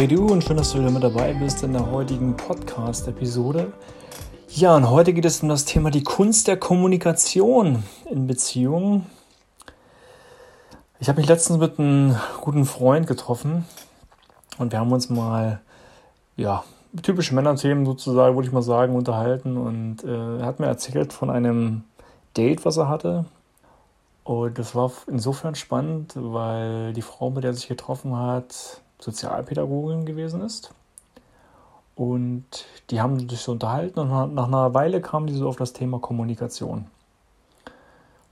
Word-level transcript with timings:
Hey 0.00 0.08
du 0.08 0.28
und 0.28 0.42
schön, 0.42 0.56
dass 0.56 0.72
du 0.72 0.78
wieder 0.78 0.90
mit 0.90 1.02
dabei 1.02 1.34
bist 1.34 1.62
in 1.62 1.74
der 1.74 1.90
heutigen 1.90 2.34
Podcast-Episode. 2.34 3.70
Ja, 4.48 4.74
und 4.74 4.88
heute 4.88 5.12
geht 5.12 5.26
es 5.26 5.42
um 5.42 5.50
das 5.50 5.66
Thema 5.66 5.90
die 5.90 6.02
Kunst 6.02 6.48
der 6.48 6.56
Kommunikation 6.56 7.82
in 8.10 8.26
Beziehungen. 8.26 9.04
Ich 11.00 11.10
habe 11.10 11.20
mich 11.20 11.28
letztens 11.28 11.58
mit 11.58 11.78
einem 11.78 12.16
guten 12.40 12.64
Freund 12.64 13.08
getroffen 13.08 13.66
und 14.56 14.72
wir 14.72 14.78
haben 14.78 14.90
uns 14.90 15.10
mal, 15.10 15.60
ja, 16.34 16.64
typische 17.02 17.34
Männerthemen 17.34 17.84
sozusagen, 17.84 18.36
würde 18.36 18.48
ich 18.48 18.54
mal 18.54 18.62
sagen, 18.62 18.96
unterhalten 18.96 19.58
und 19.58 20.02
äh, 20.02 20.38
er 20.38 20.46
hat 20.46 20.60
mir 20.60 20.66
erzählt 20.66 21.12
von 21.12 21.28
einem 21.28 21.84
Date, 22.38 22.64
was 22.64 22.78
er 22.78 22.88
hatte. 22.88 23.26
Und 24.24 24.58
das 24.58 24.74
war 24.74 24.92
insofern 25.08 25.56
spannend, 25.56 26.14
weil 26.16 26.94
die 26.94 27.02
Frau, 27.02 27.28
mit 27.28 27.44
der 27.44 27.50
er 27.50 27.54
sich 27.54 27.68
getroffen 27.68 28.16
hat, 28.16 28.80
Sozialpädagogin 29.00 30.04
gewesen 30.04 30.42
ist. 30.42 30.72
Und 31.94 32.64
die 32.90 33.00
haben 33.00 33.28
sich 33.28 33.40
so 33.40 33.52
unterhalten 33.52 34.00
und 34.00 34.34
nach 34.34 34.46
einer 34.46 34.72
Weile 34.72 35.00
kamen 35.00 35.26
die 35.26 35.34
so 35.34 35.48
auf 35.48 35.56
das 35.56 35.72
Thema 35.72 35.98
Kommunikation. 35.98 36.86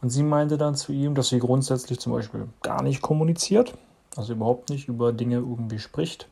Und 0.01 0.11
sie 0.11 0.23
meinte 0.23 0.57
dann 0.57 0.75
zu 0.75 0.93
ihm, 0.93 1.15
dass 1.15 1.29
sie 1.29 1.39
grundsätzlich 1.39 1.99
zum 1.99 2.13
Beispiel 2.13 2.49
gar 2.63 2.83
nicht 2.83 3.03
kommuniziert, 3.03 3.75
also 4.17 4.33
überhaupt 4.33 4.71
nicht 4.71 4.89
über 4.89 5.13
Dinge 5.13 5.37
irgendwie 5.37 5.81
spricht. 5.81 6.29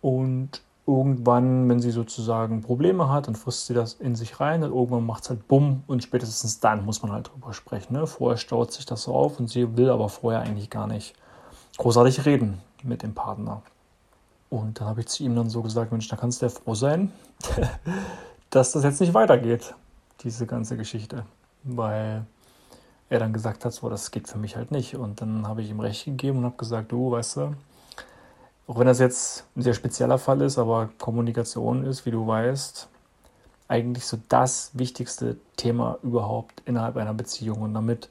Und 0.00 0.62
irgendwann, 0.86 1.68
wenn 1.68 1.80
sie 1.80 1.90
sozusagen 1.90 2.62
Probleme 2.62 3.08
hat, 3.10 3.26
dann 3.26 3.34
frisst 3.34 3.66
sie 3.66 3.74
das 3.74 3.94
in 3.94 4.14
sich 4.14 4.38
rein 4.38 4.62
und 4.62 4.72
irgendwann 4.72 5.04
macht 5.04 5.24
es 5.24 5.30
halt 5.30 5.48
bumm 5.48 5.82
und 5.86 6.02
spätestens 6.02 6.60
dann 6.60 6.84
muss 6.84 7.02
man 7.02 7.12
halt 7.12 7.30
drüber 7.32 7.52
sprechen. 7.52 7.94
Ne? 7.94 8.06
Vorher 8.06 8.36
staut 8.36 8.72
sich 8.72 8.86
das 8.86 9.02
so 9.02 9.14
auf 9.14 9.40
und 9.40 9.48
sie 9.48 9.76
will 9.76 9.90
aber 9.90 10.08
vorher 10.08 10.40
eigentlich 10.40 10.70
gar 10.70 10.86
nicht 10.86 11.14
großartig 11.76 12.24
reden 12.24 12.60
mit 12.84 13.02
dem 13.02 13.14
Partner. 13.14 13.62
Und 14.50 14.80
dann 14.80 14.88
habe 14.88 15.00
ich 15.00 15.08
zu 15.08 15.24
ihm 15.24 15.34
dann 15.34 15.50
so 15.50 15.62
gesagt, 15.62 15.90
Mensch, 15.90 16.08
da 16.08 16.16
kannst 16.16 16.40
du 16.40 16.46
ja 16.46 16.50
froh 16.50 16.74
sein, 16.74 17.12
dass 18.50 18.72
das 18.72 18.84
jetzt 18.84 19.00
nicht 19.00 19.14
weitergeht, 19.14 19.74
diese 20.22 20.46
ganze 20.46 20.76
Geschichte. 20.76 21.24
Weil 21.64 22.24
er 23.08 23.18
dann 23.18 23.32
gesagt 23.32 23.64
hat, 23.64 23.72
so, 23.72 23.88
das 23.88 24.10
geht 24.10 24.28
für 24.28 24.38
mich 24.38 24.56
halt 24.56 24.70
nicht. 24.70 24.96
Und 24.96 25.20
dann 25.20 25.48
habe 25.48 25.62
ich 25.62 25.70
ihm 25.70 25.80
recht 25.80 26.04
gegeben 26.04 26.38
und 26.38 26.44
habe 26.44 26.56
gesagt, 26.56 26.92
du, 26.92 27.10
weißt 27.10 27.36
du, 27.36 27.54
auch 28.66 28.78
wenn 28.78 28.86
das 28.86 28.98
jetzt 28.98 29.44
ein 29.56 29.62
sehr 29.62 29.74
spezieller 29.74 30.18
Fall 30.18 30.40
ist, 30.40 30.58
aber 30.58 30.88
Kommunikation 30.98 31.84
ist, 31.84 32.06
wie 32.06 32.10
du 32.10 32.26
weißt, 32.26 32.88
eigentlich 33.68 34.06
so 34.06 34.18
das 34.28 34.70
wichtigste 34.74 35.36
Thema 35.56 35.98
überhaupt 36.02 36.62
innerhalb 36.64 36.96
einer 36.96 37.14
Beziehung. 37.14 37.62
Und 37.62 37.74
damit 37.74 38.08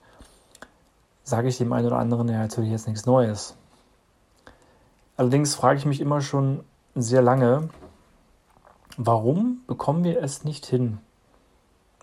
sage 1.24 1.48
ich 1.48 1.58
dem 1.58 1.74
einen 1.74 1.88
oder 1.88 1.98
anderen 1.98 2.28
ja 2.30 2.40
natürlich 2.40 2.72
jetzt 2.72 2.88
nichts 2.88 3.06
Neues. 3.06 3.56
Allerdings 5.16 5.54
frage 5.54 5.78
ich 5.78 5.86
mich 5.86 6.02
immer 6.02 6.22
schon 6.22 6.64
sehr 6.96 7.22
lange, 7.22 7.70
warum 8.98 9.62
bekommen 9.68 10.04
wir 10.04 10.22
es 10.22 10.44
nicht 10.44 10.66
hin, 10.66 10.98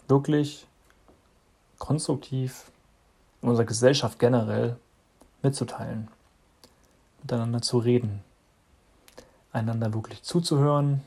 wirklich 0.07 0.69
konstruktiv 1.79 2.71
in 3.43 3.49
unserer 3.49 3.67
Gesellschaft 3.67 4.21
generell 4.21 4.77
mitzuteilen, 5.43 6.09
miteinander 7.21 7.63
zu 7.63 7.79
reden, 7.79 8.23
einander 9.53 9.93
wirklich 9.93 10.23
zuzuhören, 10.23 11.03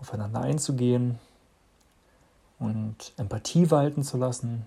aufeinander 0.00 0.40
einzugehen 0.40 1.18
und 2.58 3.12
Empathie 3.18 3.70
walten 3.70 4.02
zu 4.04 4.16
lassen, 4.16 4.66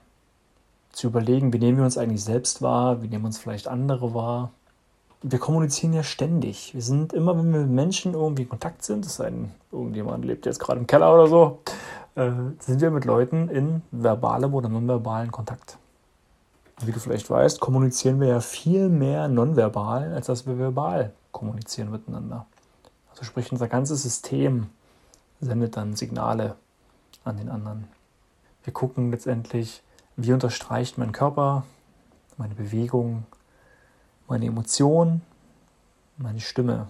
zu 0.91 1.07
überlegen, 1.07 1.51
wie 1.51 1.59
nehmen 1.59 1.77
wir 1.77 1.85
uns 1.85 1.97
eigentlich 1.97 2.23
selbst 2.23 2.61
wahr, 2.61 3.01
wie 3.01 3.07
nehmen 3.07 3.25
uns 3.25 3.39
vielleicht 3.39 3.67
andere 3.67 4.13
wahr 4.13 4.51
wir 5.21 5.39
kommunizieren 5.39 5.93
ja 5.93 6.03
ständig. 6.03 6.73
Wir 6.73 6.81
sind 6.81 7.13
immer, 7.13 7.37
wenn 7.37 7.51
wir 7.51 7.61
mit 7.61 7.69
Menschen 7.69 8.13
irgendwie 8.13 8.43
in 8.43 8.49
Kontakt 8.49 8.83
sind, 8.83 9.05
das 9.05 9.15
sei 9.15 9.29
denn, 9.29 9.51
irgendjemand 9.71 10.25
lebt 10.25 10.45
jetzt 10.45 10.59
gerade 10.59 10.79
im 10.79 10.87
Keller 10.87 11.13
oder 11.13 11.27
so, 11.27 11.59
äh, 12.15 12.31
sind 12.59 12.81
wir 12.81 12.91
mit 12.91 13.05
Leuten 13.05 13.49
in 13.49 13.81
verbalem 13.91 14.53
oder 14.53 14.69
nonverbalen 14.69 15.31
Kontakt. 15.31 15.77
wie 16.81 16.91
du 16.91 16.99
vielleicht 16.99 17.27
weißt, 17.27 17.59
kommunizieren 17.59 18.19
wir 18.19 18.27
ja 18.27 18.39
viel 18.39 18.87
mehr 18.87 19.27
nonverbal, 19.27 20.13
als 20.13 20.27
dass 20.27 20.45
wir 20.45 20.59
verbal 20.59 21.11
kommunizieren 21.31 21.89
miteinander. 21.89 22.45
Also 23.09 23.23
sprich, 23.23 23.51
unser 23.51 23.67
ganzes 23.67 24.03
System 24.03 24.67
sendet 25.41 25.75
dann 25.75 25.95
Signale 25.95 26.55
an 27.23 27.37
den 27.37 27.49
anderen. 27.49 27.87
Wir 28.63 28.73
gucken 28.73 29.09
letztendlich, 29.09 29.81
wie 30.17 30.33
unterstreicht 30.33 30.99
mein 30.99 31.13
Körper, 31.13 31.63
meine 32.37 32.53
Bewegung, 32.53 33.25
meine 34.27 34.45
Emotion, 34.45 35.21
meine 36.17 36.39
Stimme, 36.39 36.87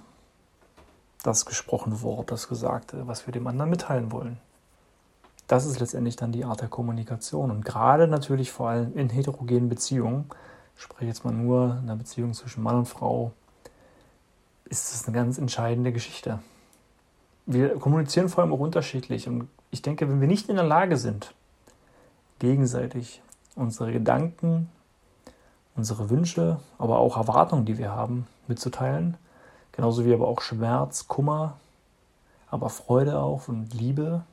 das 1.23 1.45
gesprochene 1.45 2.01
Wort, 2.01 2.31
das 2.31 2.47
Gesagte, 2.47 3.07
was 3.07 3.27
wir 3.27 3.31
dem 3.31 3.47
anderen 3.47 3.69
mitteilen 3.69 4.11
wollen. 4.11 4.37
Das 5.47 5.65
ist 5.65 5.79
letztendlich 5.79 6.15
dann 6.15 6.31
die 6.31 6.45
Art 6.45 6.61
der 6.61 6.67
Kommunikation. 6.67 7.51
Und 7.51 7.63
gerade 7.63 8.07
natürlich 8.07 8.51
vor 8.51 8.69
allem 8.69 8.97
in 8.97 9.09
heterogenen 9.09 9.69
Beziehungen, 9.69 10.29
ich 10.75 10.83
spreche 10.83 11.05
jetzt 11.05 11.23
mal 11.23 11.33
nur 11.33 11.77
in 11.81 11.87
der 11.87 11.95
Beziehung 11.95 12.33
zwischen 12.33 12.63
Mann 12.63 12.75
und 12.75 12.85
Frau, 12.85 13.31
ist 14.65 14.93
das 14.93 15.07
eine 15.07 15.15
ganz 15.15 15.37
entscheidende 15.37 15.93
Geschichte. 15.93 16.39
Wir 17.45 17.79
kommunizieren 17.79 18.27
vor 18.27 18.43
allem 18.43 18.53
auch 18.53 18.59
unterschiedlich. 18.59 19.27
Und 19.27 19.47
ich 19.71 19.81
denke, 19.81 20.09
wenn 20.09 20.19
wir 20.19 20.27
nicht 20.27 20.49
in 20.49 20.55
der 20.55 20.65
Lage 20.65 20.97
sind, 20.97 21.33
gegenseitig 22.39 23.21
unsere 23.55 23.93
Gedanken, 23.93 24.69
unsere 25.77 26.09
Wünsche, 26.09 26.59
aber 26.79 26.97
auch 26.97 27.15
Erwartungen, 27.15 27.65
die 27.65 27.77
wir 27.77 27.91
haben, 27.91 28.27
mitzuteilen. 28.47 29.15
Genauso 29.71 30.05
wie 30.05 30.13
aber 30.13 30.27
auch 30.27 30.41
Schmerz, 30.41 31.07
Kummer, 31.07 31.57
aber 32.49 32.69
Freude 32.69 33.19
auch 33.19 33.47
und 33.47 33.73
Liebe. 33.73 34.23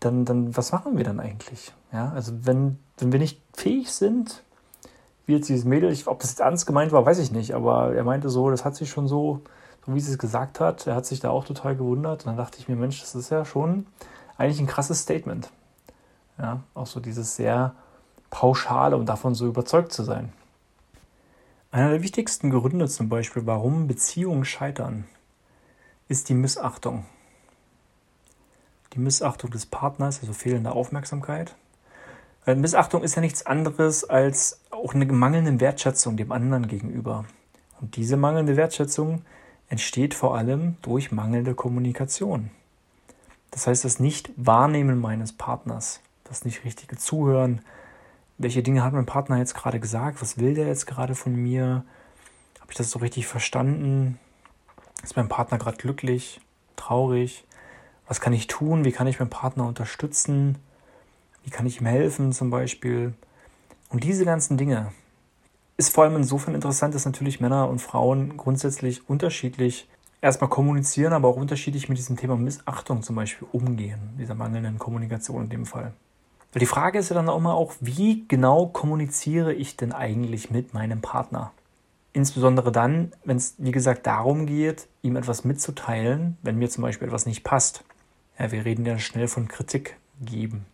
Dann, 0.00 0.24
dann 0.24 0.56
was 0.56 0.72
machen 0.72 0.96
wir 0.96 1.04
dann 1.04 1.18
eigentlich? 1.18 1.72
Ja, 1.92 2.12
also 2.12 2.32
wenn, 2.42 2.78
wenn 2.98 3.12
wir 3.12 3.18
nicht 3.18 3.40
fähig 3.52 3.90
sind, 3.90 4.42
wie 5.26 5.32
jetzt 5.32 5.48
dieses 5.48 5.64
Mädel, 5.64 5.90
ich, 5.90 6.06
ob 6.06 6.20
das 6.20 6.30
jetzt 6.30 6.40
ernst 6.40 6.66
gemeint 6.66 6.92
war, 6.92 7.04
weiß 7.04 7.18
ich 7.18 7.32
nicht, 7.32 7.54
aber 7.54 7.94
er 7.94 8.04
meinte 8.04 8.28
so, 8.28 8.50
das 8.50 8.64
hat 8.64 8.76
sich 8.76 8.90
schon 8.90 9.08
so, 9.08 9.40
so 9.84 9.94
wie 9.94 10.00
sie 10.00 10.12
es 10.12 10.18
gesagt 10.18 10.60
hat, 10.60 10.86
er 10.86 10.94
hat 10.94 11.06
sich 11.06 11.20
da 11.20 11.30
auch 11.30 11.44
total 11.44 11.76
gewundert. 11.76 12.22
Und 12.22 12.26
dann 12.26 12.36
dachte 12.36 12.58
ich 12.58 12.68
mir, 12.68 12.76
Mensch, 12.76 13.00
das 13.00 13.14
ist 13.14 13.30
ja 13.30 13.44
schon 13.44 13.86
eigentlich 14.36 14.60
ein 14.60 14.66
krasses 14.66 15.00
Statement. 15.00 15.50
Ja, 16.38 16.60
auch 16.74 16.86
so 16.86 17.00
dieses 17.00 17.36
sehr 17.36 17.74
pauschal, 18.34 18.94
um 18.94 19.06
davon 19.06 19.36
so 19.36 19.46
überzeugt 19.46 19.92
zu 19.92 20.02
sein. 20.02 20.32
Einer 21.70 21.90
der 21.90 22.02
wichtigsten 22.02 22.50
Gründe 22.50 22.88
zum 22.88 23.08
Beispiel, 23.08 23.46
warum 23.46 23.86
Beziehungen 23.86 24.44
scheitern, 24.44 25.04
ist 26.08 26.28
die 26.28 26.34
Missachtung. 26.34 27.04
Die 28.92 28.98
Missachtung 28.98 29.52
des 29.52 29.66
Partners, 29.66 30.18
also 30.20 30.32
fehlende 30.32 30.72
Aufmerksamkeit. 30.72 31.54
Weil 32.44 32.56
Missachtung 32.56 33.04
ist 33.04 33.14
ja 33.14 33.20
nichts 33.20 33.46
anderes 33.46 34.02
als 34.02 34.58
auch 34.72 34.94
eine 34.94 35.06
mangelnde 35.06 35.60
Wertschätzung 35.60 36.16
dem 36.16 36.32
anderen 36.32 36.66
gegenüber. 36.66 37.26
Und 37.80 37.94
diese 37.94 38.16
mangelnde 38.16 38.56
Wertschätzung 38.56 39.22
entsteht 39.68 40.12
vor 40.12 40.36
allem 40.36 40.76
durch 40.82 41.12
mangelnde 41.12 41.54
Kommunikation. 41.54 42.50
Das 43.52 43.68
heißt, 43.68 43.84
das 43.84 44.00
Nicht-Wahrnehmen 44.00 45.00
meines 45.00 45.32
Partners, 45.32 46.00
das 46.24 46.44
nicht 46.44 46.64
richtige 46.64 46.96
Zuhören, 46.96 47.60
welche 48.38 48.62
Dinge 48.62 48.82
hat 48.82 48.92
mein 48.92 49.06
Partner 49.06 49.38
jetzt 49.38 49.54
gerade 49.54 49.80
gesagt? 49.80 50.20
Was 50.20 50.38
will 50.38 50.54
der 50.54 50.66
jetzt 50.66 50.86
gerade 50.86 51.14
von 51.14 51.34
mir? 51.34 51.84
Habe 52.60 52.70
ich 52.70 52.76
das 52.76 52.90
so 52.90 52.98
richtig 52.98 53.26
verstanden? 53.26 54.18
Ist 55.02 55.16
mein 55.16 55.28
Partner 55.28 55.58
gerade 55.58 55.76
glücklich, 55.76 56.40
traurig? 56.76 57.44
Was 58.08 58.20
kann 58.20 58.32
ich 58.32 58.46
tun? 58.46 58.84
Wie 58.84 58.92
kann 58.92 59.06
ich 59.06 59.18
meinen 59.18 59.30
Partner 59.30 59.66
unterstützen? 59.66 60.58
Wie 61.44 61.50
kann 61.50 61.66
ich 61.66 61.80
ihm 61.80 61.86
helfen 61.86 62.32
zum 62.32 62.50
Beispiel? 62.50 63.14
Und 63.90 64.04
diese 64.04 64.24
ganzen 64.24 64.56
Dinge 64.56 64.92
ist 65.76 65.94
vor 65.94 66.04
allem 66.04 66.16
insofern 66.16 66.54
interessant, 66.54 66.94
dass 66.94 67.04
natürlich 67.04 67.40
Männer 67.40 67.68
und 67.68 67.80
Frauen 67.80 68.36
grundsätzlich 68.36 69.08
unterschiedlich 69.08 69.88
erstmal 70.20 70.48
kommunizieren, 70.48 71.12
aber 71.12 71.28
auch 71.28 71.36
unterschiedlich 71.36 71.88
mit 71.88 71.98
diesem 71.98 72.16
Thema 72.16 72.36
Missachtung 72.36 73.02
zum 73.02 73.16
Beispiel 73.16 73.46
umgehen, 73.52 74.14
dieser 74.18 74.34
mangelnden 74.34 74.78
Kommunikation 74.78 75.44
in 75.44 75.50
dem 75.50 75.66
Fall. 75.66 75.92
Weil 76.54 76.60
die 76.60 76.66
Frage 76.66 77.00
ist 77.00 77.08
ja 77.08 77.16
dann 77.16 77.28
auch 77.28 77.40
mal 77.40 77.52
auch, 77.52 77.74
wie 77.80 78.26
genau 78.28 78.66
kommuniziere 78.66 79.52
ich 79.52 79.76
denn 79.76 79.92
eigentlich 79.92 80.52
mit 80.52 80.72
meinem 80.72 81.00
Partner? 81.00 81.50
Insbesondere 82.12 82.70
dann, 82.70 83.12
wenn 83.24 83.38
es, 83.38 83.56
wie 83.58 83.72
gesagt, 83.72 84.06
darum 84.06 84.46
geht, 84.46 84.86
ihm 85.02 85.16
etwas 85.16 85.42
mitzuteilen, 85.42 86.38
wenn 86.42 86.56
mir 86.56 86.70
zum 86.70 86.82
Beispiel 86.82 87.08
etwas 87.08 87.26
nicht 87.26 87.42
passt. 87.42 87.82
Ja, 88.38 88.52
wir 88.52 88.64
reden 88.64 88.86
ja 88.86 89.00
schnell 89.00 89.26
von 89.26 89.48
Kritik 89.48 89.96
geben. 90.20 90.64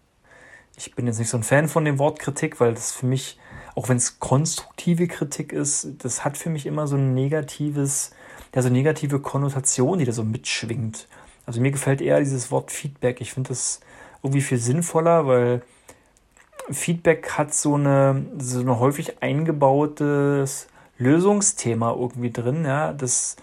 Ich 0.76 0.94
bin 0.94 1.06
jetzt 1.06 1.18
nicht 1.18 1.30
so 1.30 1.38
ein 1.38 1.42
Fan 1.42 1.66
von 1.66 1.86
dem 1.86 1.98
Wort 1.98 2.18
Kritik, 2.18 2.60
weil 2.60 2.74
das 2.74 2.92
für 2.92 3.06
mich, 3.06 3.38
auch 3.74 3.88
wenn 3.88 3.96
es 3.96 4.20
konstruktive 4.20 5.08
Kritik 5.08 5.54
ist, 5.54 5.88
das 6.04 6.26
hat 6.26 6.36
für 6.36 6.50
mich 6.50 6.66
immer 6.66 6.88
so 6.88 6.96
ein 6.96 7.14
negatives, 7.14 8.10
ja, 8.54 8.60
so 8.60 8.68
negative 8.68 9.20
Konnotation, 9.20 9.98
die 9.98 10.04
da 10.04 10.12
so 10.12 10.24
mitschwingt. 10.24 11.08
Also 11.46 11.62
mir 11.62 11.70
gefällt 11.70 12.02
eher 12.02 12.18
dieses 12.18 12.50
Wort 12.50 12.70
Feedback. 12.70 13.22
Ich 13.22 13.32
finde 13.32 13.48
das 13.48 13.80
irgendwie 14.22 14.42
viel 14.42 14.58
sinnvoller, 14.58 15.26
weil 15.26 15.62
Feedback 16.70 17.32
hat 17.32 17.54
so 17.54 17.74
eine, 17.74 18.24
so 18.38 18.60
eine 18.60 18.78
häufig 18.78 19.22
eingebautes 19.22 20.68
Lösungsthema 20.98 21.92
irgendwie 21.98 22.30
drin, 22.30 22.64
ja, 22.64 22.92
das, 22.92 23.36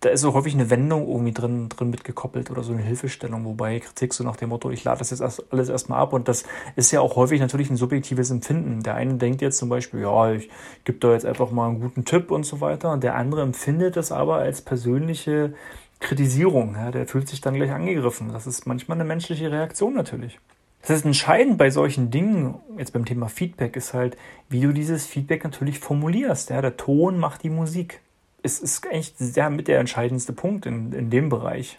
da 0.00 0.08
ist 0.08 0.22
so 0.22 0.34
häufig 0.34 0.54
eine 0.54 0.70
Wendung 0.70 1.06
irgendwie 1.06 1.32
drin, 1.32 1.68
drin 1.68 1.90
mitgekoppelt 1.90 2.50
oder 2.50 2.62
so 2.62 2.72
eine 2.72 2.82
Hilfestellung, 2.82 3.44
wobei 3.44 3.78
Kritik 3.80 4.14
so 4.14 4.24
nach 4.24 4.36
dem 4.36 4.48
Motto, 4.48 4.70
ich 4.70 4.82
lade 4.82 4.98
das 4.98 5.10
jetzt 5.10 5.20
erst, 5.20 5.52
alles 5.52 5.68
erstmal 5.68 6.00
ab. 6.00 6.12
Und 6.12 6.26
das 6.26 6.44
ist 6.74 6.90
ja 6.90 7.00
auch 7.00 7.16
häufig 7.16 7.38
natürlich 7.38 7.70
ein 7.70 7.76
subjektives 7.76 8.30
Empfinden. 8.30 8.82
Der 8.82 8.94
eine 8.94 9.14
denkt 9.14 9.42
jetzt 9.42 9.58
zum 9.58 9.68
Beispiel, 9.68 10.00
ja, 10.00 10.32
ich 10.32 10.48
gebe 10.84 10.98
da 10.98 11.12
jetzt 11.12 11.26
einfach 11.26 11.50
mal 11.50 11.68
einen 11.68 11.80
guten 11.80 12.04
Tipp 12.04 12.30
und 12.30 12.44
so 12.44 12.60
weiter. 12.60 12.92
Und 12.92 13.04
der 13.04 13.14
andere 13.14 13.42
empfindet 13.42 13.96
das 13.96 14.10
aber 14.10 14.36
als 14.36 14.62
persönliche 14.62 15.52
Kritisierung. 16.00 16.74
Ja, 16.74 16.90
der 16.90 17.06
fühlt 17.06 17.28
sich 17.28 17.40
dann 17.40 17.54
gleich 17.54 17.70
angegriffen. 17.70 18.32
Das 18.32 18.46
ist 18.46 18.66
manchmal 18.66 18.96
eine 18.96 19.04
menschliche 19.04 19.50
Reaktion 19.50 19.94
natürlich. 19.94 20.38
Das 20.82 20.90
ist 20.90 21.04
entscheidend 21.04 21.58
bei 21.58 21.70
solchen 21.70 22.10
Dingen, 22.10 22.54
jetzt 22.78 22.92
beim 22.92 23.04
Thema 23.04 23.28
Feedback, 23.28 23.76
ist 23.76 23.92
halt, 23.92 24.16
wie 24.48 24.62
du 24.62 24.72
dieses 24.72 25.06
Feedback 25.06 25.44
natürlich 25.44 25.78
formulierst. 25.78 26.50
Ja, 26.50 26.62
der 26.62 26.76
Ton 26.76 27.18
macht 27.18 27.42
die 27.42 27.50
Musik. 27.50 28.00
Es 28.42 28.60
ist 28.60 28.86
eigentlich 28.86 29.12
sehr 29.18 29.50
mit 29.50 29.68
der 29.68 29.78
entscheidendste 29.78 30.32
Punkt 30.32 30.64
in, 30.64 30.92
in 30.92 31.10
dem 31.10 31.28
Bereich. 31.28 31.78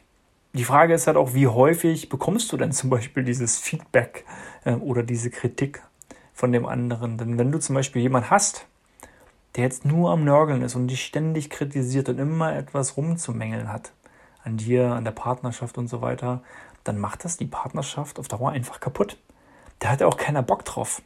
Die 0.54 0.66
Frage 0.66 0.94
ist 0.94 1.08
halt 1.08 1.18
auch, 1.18 1.34
wie 1.34 1.48
häufig 1.48 2.10
bekommst 2.10 2.52
du 2.52 2.58
denn 2.58 2.72
zum 2.74 2.90
Beispiel 2.90 3.24
dieses 3.24 3.58
Feedback 3.58 4.26
äh, 4.66 4.74
oder 4.74 5.02
diese 5.02 5.32
Kritik 5.32 5.82
von 6.34 6.52
dem 6.52 6.68
anderen? 6.68 7.18
Denn 7.18 7.40
wenn 7.40 7.52
du 7.52 7.60
zum 7.60 7.74
Beispiel 7.74 8.04
jemanden 8.04 8.30
hast, 8.30 8.68
der 9.56 9.64
jetzt 9.64 9.86
nur 9.86 10.12
am 10.12 10.24
Nörgeln 10.24 10.62
ist 10.62 10.76
und 10.76 10.88
dich 10.88 11.04
ständig 11.04 11.50
kritisiert 11.50 12.10
und 12.10 12.20
immer 12.20 12.56
etwas 12.56 12.98
rumzumängeln 12.98 13.72
hat, 13.72 13.94
an 14.44 14.58
dir, 14.58 14.92
an 14.94 15.04
der 15.04 15.12
Partnerschaft 15.12 15.78
und 15.78 15.88
so 15.88 16.02
weiter, 16.02 16.42
dann 16.84 16.98
macht 17.00 17.26
das 17.26 17.38
die 17.38 17.46
Partnerschaft 17.46 18.20
auf 18.20 18.28
Dauer 18.28 18.52
einfach 18.52 18.80
kaputt. 18.80 19.18
Da 19.80 19.90
hat 19.90 20.02
ja 20.02 20.08
auch 20.08 20.18
keiner 20.18 20.42
Bock 20.42 20.66
drauf. 20.66 21.02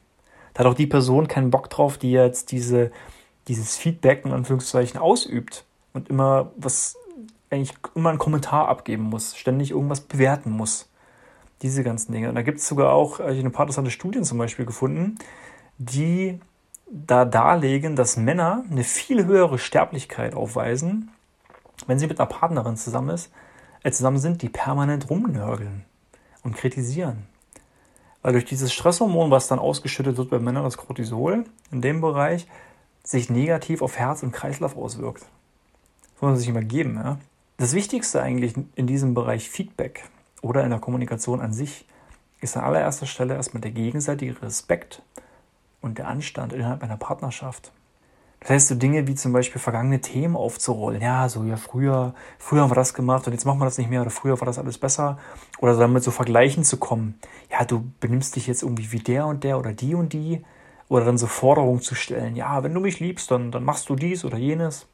Da 0.54 0.60
hat 0.60 0.68
auch 0.68 0.76
die 0.76 0.88
Person 0.88 1.28
keinen 1.28 1.52
Bock 1.52 1.70
drauf, 1.70 1.98
die 1.98 2.12
jetzt 2.12 2.52
diese, 2.52 2.92
dieses 3.48 3.76
Feedback 3.76 4.26
in 4.26 4.32
Anführungszeichen 4.32 5.00
ausübt 5.00 5.66
und 5.94 6.10
immer 6.10 6.52
was, 6.56 6.96
eigentlich 7.50 7.74
immer 7.94 8.10
einen 8.10 8.20
Kommentar 8.20 8.70
abgeben 8.70 9.04
muss, 9.04 9.36
ständig 9.36 9.72
irgendwas 9.72 10.02
bewerten 10.02 10.52
muss. 10.52 10.90
Diese 11.62 11.84
ganzen 11.84 12.12
Dinge. 12.12 12.30
Und 12.30 12.36
da 12.36 12.42
gibt 12.42 12.60
es 12.60 12.68
sogar 12.68 12.94
auch, 12.94 13.20
ich 13.20 13.40
eine 13.40 13.50
paar 13.50 13.64
interessante 13.64 13.92
Studien 13.92 14.24
zum 14.24 14.38
Beispiel 14.38 14.66
gefunden, 14.66 15.18
die 15.78 16.40
da 16.90 17.26
darlegen, 17.26 17.96
dass 17.96 18.18
Männer 18.18 18.64
eine 18.70 18.84
viel 18.84 19.26
höhere 19.26 19.58
Sterblichkeit 19.58 20.36
aufweisen, 20.36 21.12
wenn 21.88 22.00
sie 22.00 22.08
mit 22.08 22.20
einer 22.20 22.30
Partnerin 22.30 22.78
zusammen 22.78 23.10
ist, 23.10 23.32
äh, 23.84 23.92
zusammen 23.92 24.18
sind, 24.18 24.42
die 24.42 24.50
permanent 24.50 25.10
rumnörgeln 25.10 25.86
und 26.44 26.56
kritisieren. 26.56 27.28
Weil 28.22 28.34
durch 28.34 28.46
dieses 28.46 28.74
Stresshormon, 28.74 29.30
was 29.30 29.48
dann 29.48 29.60
ausgeschüttet 29.60 30.18
wird 30.18 30.30
bei 30.30 30.40
Männern, 30.40 30.64
das 30.64 30.78
Cortisol, 30.78 31.46
in 31.72 31.82
dem 31.82 32.02
Bereich, 32.02 32.48
sich 33.04 33.30
negativ 33.30 33.82
auf 33.82 33.98
Herz 33.98 34.24
und 34.24 34.32
Kreislauf 34.32 34.76
auswirkt. 34.76 35.22
Das 35.22 36.22
muss 36.22 36.30
man 36.30 36.38
sich 36.38 36.48
immer 36.50 36.64
geben. 36.64 36.96
Ja? 36.96 37.20
Das 37.58 37.74
Wichtigste 37.74 38.22
eigentlich 38.22 38.56
in 38.76 38.88
diesem 38.88 39.14
Bereich 39.14 39.50
Feedback 39.50 40.10
oder 40.42 40.64
in 40.64 40.72
der 40.72 40.80
Kommunikation 40.80 41.40
an 41.40 41.54
sich 41.54 41.86
ist 42.42 42.58
an 42.58 42.64
allererster 42.64 43.06
Stelle 43.06 43.36
erstmal 43.36 43.62
der 43.62 43.72
gegenseitige 43.72 44.42
Respekt 44.42 45.02
und 45.82 45.98
der 45.98 46.08
Anstand 46.08 46.52
innerhalb 46.52 46.84
einer 46.84 46.98
Partnerschaft. 46.98 47.72
Das 48.46 48.52
heißt, 48.52 48.68
so 48.68 48.76
Dinge 48.76 49.08
wie 49.08 49.16
zum 49.16 49.34
Beispiel 49.34 49.60
vergangene 49.60 50.02
Themen 50.02 50.36
aufzurollen. 50.36 51.02
Ja, 51.02 51.28
so, 51.30 51.44
ja, 51.46 51.58
früher, 51.58 52.14
früher 52.38 52.62
haben 52.62 52.70
wir 52.70 52.76
das 52.76 52.94
gemacht 52.94 53.26
und 53.26 53.34
jetzt 53.34 53.44
machen 53.44 53.58
wir 53.58 53.66
das 53.66 53.80
nicht 53.80 53.90
mehr 53.90 54.02
oder 54.02 54.12
früher 54.12 54.40
war 54.40 54.46
das 54.46 54.60
alles 54.60 54.78
besser. 54.78 55.18
Oder 55.58 55.76
damit 55.76 56.04
so 56.04 56.12
vergleichen 56.12 56.64
zu 56.64 56.78
kommen. 56.78 57.20
Ja, 57.52 57.66
du 57.66 57.92
benimmst 58.00 58.36
dich 58.36 58.46
jetzt 58.46 58.62
irgendwie 58.62 58.92
wie 58.92 59.00
der 59.00 59.26
und 59.26 59.44
der 59.44 59.58
oder 59.58 59.74
die 59.74 59.96
und 59.96 60.14
die. 60.14 60.46
Oder 60.90 61.06
dann 61.06 61.18
so 61.18 61.26
Forderungen 61.26 61.82
zu 61.82 61.96
stellen. 61.96 62.36
Ja, 62.36 62.62
wenn 62.62 62.72
du 62.72 62.82
mich 62.82 63.00
liebst, 63.00 63.32
dann, 63.32 63.52
dann 63.52 63.64
machst 63.64 63.90
du 63.90 63.96
dies 63.96 64.24
oder 64.24 64.38
jenes. 64.38 64.86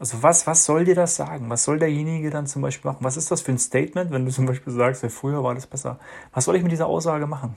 Also 0.00 0.20
was, 0.24 0.48
was 0.48 0.64
soll 0.64 0.84
dir 0.84 0.96
das 0.96 1.14
sagen? 1.14 1.48
Was 1.50 1.62
soll 1.62 1.78
derjenige 1.78 2.30
dann 2.30 2.48
zum 2.48 2.62
Beispiel 2.62 2.90
machen? 2.90 3.04
Was 3.04 3.16
ist 3.16 3.30
das 3.30 3.42
für 3.42 3.52
ein 3.52 3.58
Statement, 3.58 4.10
wenn 4.10 4.26
du 4.26 4.32
zum 4.32 4.46
Beispiel 4.46 4.72
sagst, 4.72 5.04
ja, 5.04 5.08
früher 5.08 5.44
war 5.44 5.54
das 5.54 5.68
besser? 5.68 6.00
Was 6.32 6.46
soll 6.46 6.56
ich 6.56 6.64
mit 6.64 6.72
dieser 6.72 6.88
Aussage 6.88 7.28
machen? 7.28 7.54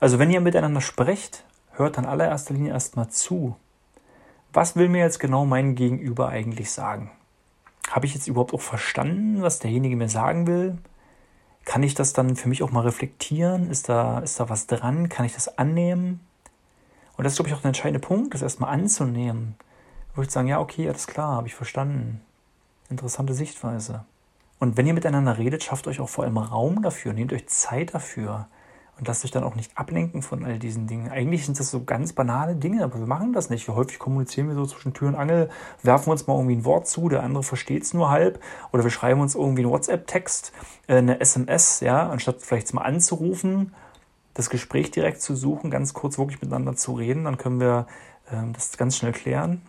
Also 0.00 0.18
wenn 0.18 0.32
ihr 0.32 0.40
miteinander 0.40 0.80
sprecht, 0.80 1.44
hört 1.74 1.96
dann 1.96 2.06
allererster 2.06 2.54
Linie 2.54 2.72
erstmal 2.72 3.08
zu 3.08 3.54
was 4.52 4.76
will 4.76 4.88
mir 4.88 5.00
jetzt 5.00 5.20
genau 5.20 5.44
mein 5.44 5.74
Gegenüber 5.74 6.28
eigentlich 6.28 6.70
sagen? 6.70 7.10
Habe 7.90 8.06
ich 8.06 8.14
jetzt 8.14 8.28
überhaupt 8.28 8.54
auch 8.54 8.60
verstanden, 8.60 9.42
was 9.42 9.58
derjenige 9.58 9.96
mir 9.96 10.08
sagen 10.08 10.46
will? 10.46 10.78
Kann 11.64 11.82
ich 11.82 11.94
das 11.94 12.12
dann 12.12 12.36
für 12.36 12.48
mich 12.48 12.62
auch 12.62 12.70
mal 12.70 12.82
reflektieren? 12.82 13.70
Ist 13.70 13.88
da, 13.88 14.20
ist 14.20 14.40
da 14.40 14.48
was 14.48 14.66
dran? 14.66 15.08
Kann 15.08 15.26
ich 15.26 15.34
das 15.34 15.58
annehmen? 15.58 16.20
Und 17.16 17.24
das 17.24 17.34
ist, 17.34 17.36
glaube 17.36 17.50
ich, 17.50 17.54
auch 17.54 17.60
der 17.60 17.68
entscheidende 17.68 18.00
Punkt, 18.00 18.34
das 18.34 18.42
erstmal 18.42 18.72
anzunehmen. 18.72 19.56
Wo 20.14 20.22
ich 20.22 20.30
sagen, 20.30 20.48
ja, 20.48 20.60
okay, 20.60 20.88
alles 20.88 21.06
klar, 21.06 21.36
habe 21.36 21.48
ich 21.48 21.54
verstanden. 21.54 22.22
Interessante 22.88 23.34
Sichtweise. 23.34 24.04
Und 24.58 24.76
wenn 24.76 24.86
ihr 24.86 24.94
miteinander 24.94 25.38
redet, 25.38 25.62
schafft 25.62 25.86
euch 25.86 26.00
auch 26.00 26.08
vor 26.08 26.24
allem 26.24 26.38
Raum 26.38 26.82
dafür, 26.82 27.12
nehmt 27.12 27.32
euch 27.32 27.46
Zeit 27.48 27.94
dafür. 27.94 28.48
Und 29.00 29.08
lasst 29.08 29.24
euch 29.24 29.30
dann 29.30 29.44
auch 29.44 29.54
nicht 29.54 29.78
ablenken 29.78 30.20
von 30.20 30.44
all 30.44 30.58
diesen 30.58 30.86
Dingen. 30.86 31.10
Eigentlich 31.10 31.46
sind 31.46 31.58
das 31.58 31.70
so 31.70 31.84
ganz 31.84 32.12
banale 32.12 32.54
Dinge, 32.54 32.84
aber 32.84 32.98
wir 32.98 33.06
machen 33.06 33.32
das 33.32 33.48
nicht. 33.48 33.66
Wir 33.66 33.74
häufig 33.74 33.98
kommunizieren 33.98 34.48
wir 34.48 34.54
so 34.54 34.66
zwischen 34.66 34.92
Tür 34.92 35.08
und 35.08 35.14
Angel, 35.14 35.48
werfen 35.82 36.10
uns 36.10 36.26
mal 36.26 36.34
irgendwie 36.34 36.56
ein 36.56 36.66
Wort 36.66 36.86
zu, 36.86 37.08
der 37.08 37.22
andere 37.22 37.42
versteht 37.42 37.82
es 37.82 37.94
nur 37.94 38.10
halb. 38.10 38.42
Oder 38.72 38.84
wir 38.84 38.90
schreiben 38.90 39.22
uns 39.22 39.34
irgendwie 39.34 39.62
einen 39.62 39.70
WhatsApp-Text, 39.70 40.52
äh, 40.86 40.96
eine 40.96 41.18
SMS, 41.18 41.80
ja, 41.80 42.10
anstatt 42.10 42.42
vielleicht 42.42 42.74
mal 42.74 42.82
anzurufen, 42.82 43.74
das 44.34 44.50
Gespräch 44.50 44.90
direkt 44.90 45.22
zu 45.22 45.34
suchen, 45.34 45.70
ganz 45.70 45.94
kurz 45.94 46.18
wirklich 46.18 46.42
miteinander 46.42 46.76
zu 46.76 46.92
reden, 46.92 47.24
dann 47.24 47.38
können 47.38 47.58
wir 47.58 47.86
ähm, 48.30 48.52
das 48.52 48.76
ganz 48.76 48.98
schnell 48.98 49.12
klären. 49.12 49.62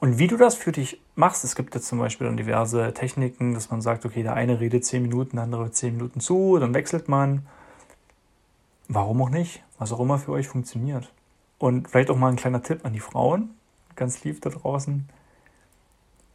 Und 0.00 0.18
wie 0.18 0.26
du 0.26 0.38
das 0.38 0.54
für 0.54 0.72
dich 0.72 1.02
machst, 1.16 1.44
es 1.44 1.54
gibt 1.54 1.74
jetzt 1.74 1.88
zum 1.88 1.98
Beispiel 1.98 2.26
dann 2.26 2.38
diverse 2.38 2.94
Techniken, 2.94 3.52
dass 3.52 3.70
man 3.70 3.82
sagt, 3.82 4.06
okay, 4.06 4.22
der 4.22 4.32
eine 4.32 4.58
redet 4.58 4.86
zehn 4.86 5.02
Minuten, 5.02 5.36
der 5.36 5.44
andere 5.44 5.70
zehn 5.70 5.98
Minuten 5.98 6.20
zu, 6.20 6.56
dann 6.58 6.72
wechselt 6.72 7.08
man. 7.10 7.46
Warum 8.88 9.22
auch 9.22 9.30
nicht? 9.30 9.62
Was 9.78 9.92
auch 9.92 10.00
immer 10.00 10.18
für 10.18 10.32
euch 10.32 10.48
funktioniert. 10.48 11.12
Und 11.58 11.88
vielleicht 11.88 12.10
auch 12.10 12.16
mal 12.16 12.28
ein 12.28 12.36
kleiner 12.36 12.62
Tipp 12.62 12.84
an 12.84 12.92
die 12.92 13.00
Frauen, 13.00 13.54
ganz 13.96 14.24
lieb 14.24 14.42
da 14.42 14.50
draußen. 14.50 15.08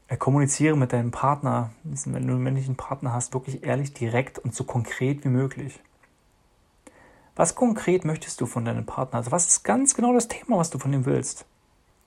Äh, 0.07 0.17
kommuniziere 0.17 0.75
mit 0.75 0.91
deinem 0.91 1.11
Partner, 1.11 1.69
wenn 1.83 2.27
du 2.27 2.33
einen 2.33 2.43
männlichen 2.43 2.75
Partner 2.75 3.13
hast, 3.13 3.33
wirklich 3.33 3.63
ehrlich, 3.63 3.93
direkt 3.93 4.39
und 4.39 4.55
so 4.55 4.63
konkret 4.63 5.23
wie 5.23 5.29
möglich. 5.29 5.79
Was 7.35 7.55
konkret 7.55 8.03
möchtest 8.05 8.41
du 8.41 8.47
von 8.47 8.65
deinem 8.65 8.85
Partner? 8.85 9.19
Also 9.19 9.31
was 9.31 9.47
ist 9.47 9.63
ganz 9.63 9.93
genau 9.93 10.13
das 10.13 10.27
Thema, 10.27 10.57
was 10.57 10.71
du 10.71 10.79
von 10.79 10.91
ihm 10.91 11.05
willst? 11.05 11.45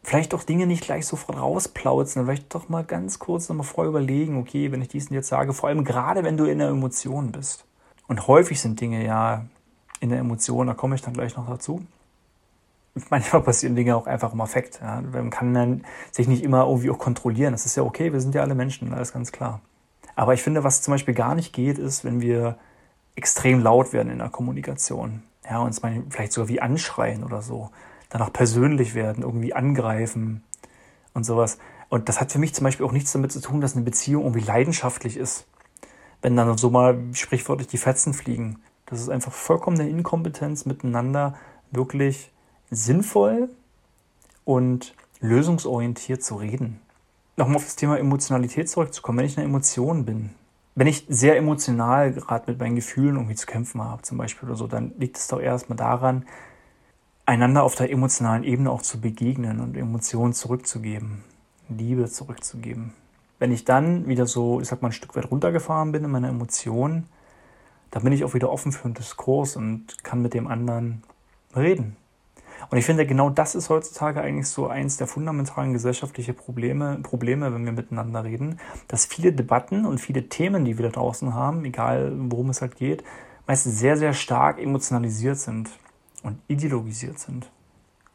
Vielleicht 0.03 0.35
auch 0.35 0.43
Dinge 0.43 0.67
nicht 0.67 0.85
gleich 0.85 1.07
sofort 1.07 1.39
rausplauzen, 1.39 2.25
vielleicht 2.25 2.53
doch 2.53 2.69
mal 2.69 2.83
ganz 2.83 3.21
kurz 3.21 3.49
nochmal 3.49 3.65
vorher 3.65 3.91
überlegen, 3.91 4.37
okay, 4.37 4.73
wenn 4.73 4.83
ich 4.83 4.89
diesen 4.89 5.15
jetzt 5.15 5.29
sage, 5.29 5.53
vor 5.53 5.69
allem 5.69 5.85
gerade 5.85 6.25
wenn 6.25 6.37
du 6.37 6.45
in 6.45 6.59
der 6.59 6.69
Emotion 6.69 7.31
bist. 7.31 7.65
Und 8.09 8.27
häufig 8.27 8.61
sind 8.61 8.81
Dinge 8.81 9.07
ja 9.07 9.47
in 10.03 10.11
der 10.11 10.19
Emotion, 10.19 10.67
da 10.67 10.75
komme 10.75 10.97
ich 10.97 11.03
dann 11.03 11.15
gleich 11.15 11.37
noch 11.37 11.49
dazu. 11.49 11.81
Manchmal 13.11 13.43
passieren 13.43 13.77
Dinge 13.77 13.97
auch 13.97 14.07
einfach 14.07 14.33
im 14.33 14.41
Affekt. 14.41 14.81
Ja. 14.83 15.01
Man 15.01 15.31
kann 15.31 15.55
dann 15.55 15.85
sich 16.11 16.27
nicht 16.27 16.43
immer 16.43 16.67
irgendwie 16.67 16.91
auch 16.91 16.99
kontrollieren. 16.99 17.53
Das 17.53 17.65
ist 17.65 17.77
ja 17.77 17.85
okay, 17.85 18.13
wir 18.13 18.21
sind 18.21 18.35
ja 18.35 18.43
alle 18.43 18.57
Menschen, 18.57 18.93
alles 18.93 19.13
ganz 19.13 19.31
klar. 19.31 19.61
Aber 20.17 20.35
ich 20.35 20.43
finde, 20.43 20.65
was 20.65 20.83
zum 20.83 20.93
Beispiel 20.93 21.15
gar 21.15 21.35
nicht 21.37 21.53
geht, 21.53 21.79
ist, 21.79 22.05
wenn 22.05 22.21
wir 22.21 22.59
extrem 23.15 23.61
laut 23.61 23.93
werden 23.93 24.11
in 24.11 24.19
der 24.19 24.29
Kommunikation. 24.29 25.23
Ja, 25.49 25.61
uns 25.61 25.81
vielleicht 26.11 26.33
sogar 26.33 26.49
wie 26.49 26.61
anschreien 26.61 27.25
oder 27.25 27.41
so. 27.43 27.71
Danach 28.11 28.33
persönlich 28.33 28.95
werden, 28.95 29.23
irgendwie 29.23 29.55
angreifen 29.55 30.43
und 31.15 31.25
sowas. 31.25 31.59
Und 31.89 32.09
das 32.09 32.21
hat 32.21 32.33
für 32.33 32.39
mich 32.39 32.55
zum 32.55 32.65
Beispiel 32.65 32.85
auch 32.85 32.93
nichts 32.93 33.13
damit 33.13 33.33
zu 33.33 33.41
tun, 33.41 33.61
dass 33.61 33.75
eine 33.75 33.85
Beziehung 33.85 34.25
irgendwie 34.25 34.45
leidenschaftlich 34.45 35.17
ist. 35.17 35.47
Wenn 36.21 36.37
dann 36.37 36.59
so 36.59 36.71
mal 36.71 36.99
sprichwörtlich 37.13 37.69
die 37.69 37.79
Fetzen 37.79 38.15
fliegen. 38.15 38.59
Das 38.93 39.01
ist 39.01 39.09
einfach 39.09 39.33
vollkommene 39.33 39.89
Inkompetenz, 39.89 40.67
miteinander 40.67 41.35
wirklich 41.71 42.31
sinnvoll 42.71 43.49
und 44.45 44.95
lösungsorientiert 45.21 46.23
zu 46.23 46.35
reden. 46.35 46.79
Nochmal 47.39 47.57
auf 47.57 47.65
das 47.65 47.77
Thema 47.77 47.99
Emotionalität 47.99 48.69
zurückzukommen. 48.69 49.21
Wenn 49.21 49.25
ich 49.25 49.39
eine 49.39 49.47
Emotion 49.47 50.05
bin, 50.05 50.35
wenn 50.75 50.87
ich 50.87 51.07
sehr 51.09 51.39
emotional 51.39 52.13
gerade 52.13 52.51
mit 52.51 52.61
meinen 52.61 52.77
Gefühlen 52.77 53.17
irgendwie 53.17 53.35
zu 53.35 53.47
kämpfen 53.47 53.83
habe, 53.83 54.03
zum 54.03 54.19
Beispiel 54.19 54.47
oder 54.51 54.59
so, 54.59 54.67
dann 54.67 54.93
liegt 54.99 55.17
es 55.17 55.27
doch 55.27 55.41
erstmal 55.41 55.79
daran, 55.79 56.27
einander 57.25 57.63
auf 57.63 57.75
der 57.75 57.91
emotionalen 57.91 58.45
Ebene 58.45 58.71
auch 58.71 58.83
zu 58.83 59.01
begegnen 59.01 59.61
und 59.61 59.75
Emotionen 59.75 60.35
zurückzugeben, 60.35 61.25
Liebe 61.71 62.11
zurückzugeben. 62.11 62.93
Wenn 63.39 63.53
ich 63.53 63.65
dann 63.65 64.07
wieder 64.07 64.27
so, 64.27 64.61
ich 64.61 64.69
sag 64.69 64.83
mal, 64.83 64.89
ein 64.91 64.93
Stück 64.93 65.17
weit 65.17 65.31
runtergefahren 65.31 65.93
bin 65.93 66.05
in 66.05 66.11
meiner 66.11 66.29
Emotion, 66.29 67.07
da 67.93 68.01
bin 68.01 68.13
ich 68.13 68.25
auch 68.25 68.35
wieder 68.35 68.51
offen 68.51 68.73
für 68.73 68.87
einen 68.87 68.95
Diskurs 68.95 69.55
und 69.55 70.03
kann 70.03 70.23
mit 70.23 70.35
dem 70.35 70.49
anderen 70.49 71.05
reden. 71.55 71.97
Und 72.71 72.79
ich 72.79 72.87
finde, 72.87 73.07
genau 73.07 73.29
das 73.29 73.55
ist 73.55 73.69
heutzutage 73.69 74.23
eigentlich 74.23 74.49
so 74.49 74.67
eins 74.67 74.97
der 74.97 75.07
fundamentalen 75.07 75.75
gesellschaftlichen 75.75 76.35
Probleme, 76.35 76.99
Probleme, 77.03 77.53
wenn 77.53 77.67
wir 77.67 77.73
miteinander 77.73 78.25
reden, 78.25 78.59
dass 78.89 79.05
viele 79.05 79.33
Debatten 79.33 79.85
und 79.85 79.99
viele 79.99 80.29
Themen, 80.29 80.65
die 80.65 80.79
wir 80.79 80.87
da 80.87 80.93
draußen 80.93 81.35
haben, 81.35 81.65
egal 81.67 82.13
worum 82.17 82.49
es 82.49 82.63
halt 82.63 82.77
geht, 82.77 83.05
meistens 83.47 83.79
sehr, 83.79 83.99
sehr 83.99 84.15
stark 84.15 84.59
emotionalisiert 84.59 85.39
sind 85.39 85.69
und 86.23 86.39
ideologisiert 86.49 87.19
sind. 87.19 87.51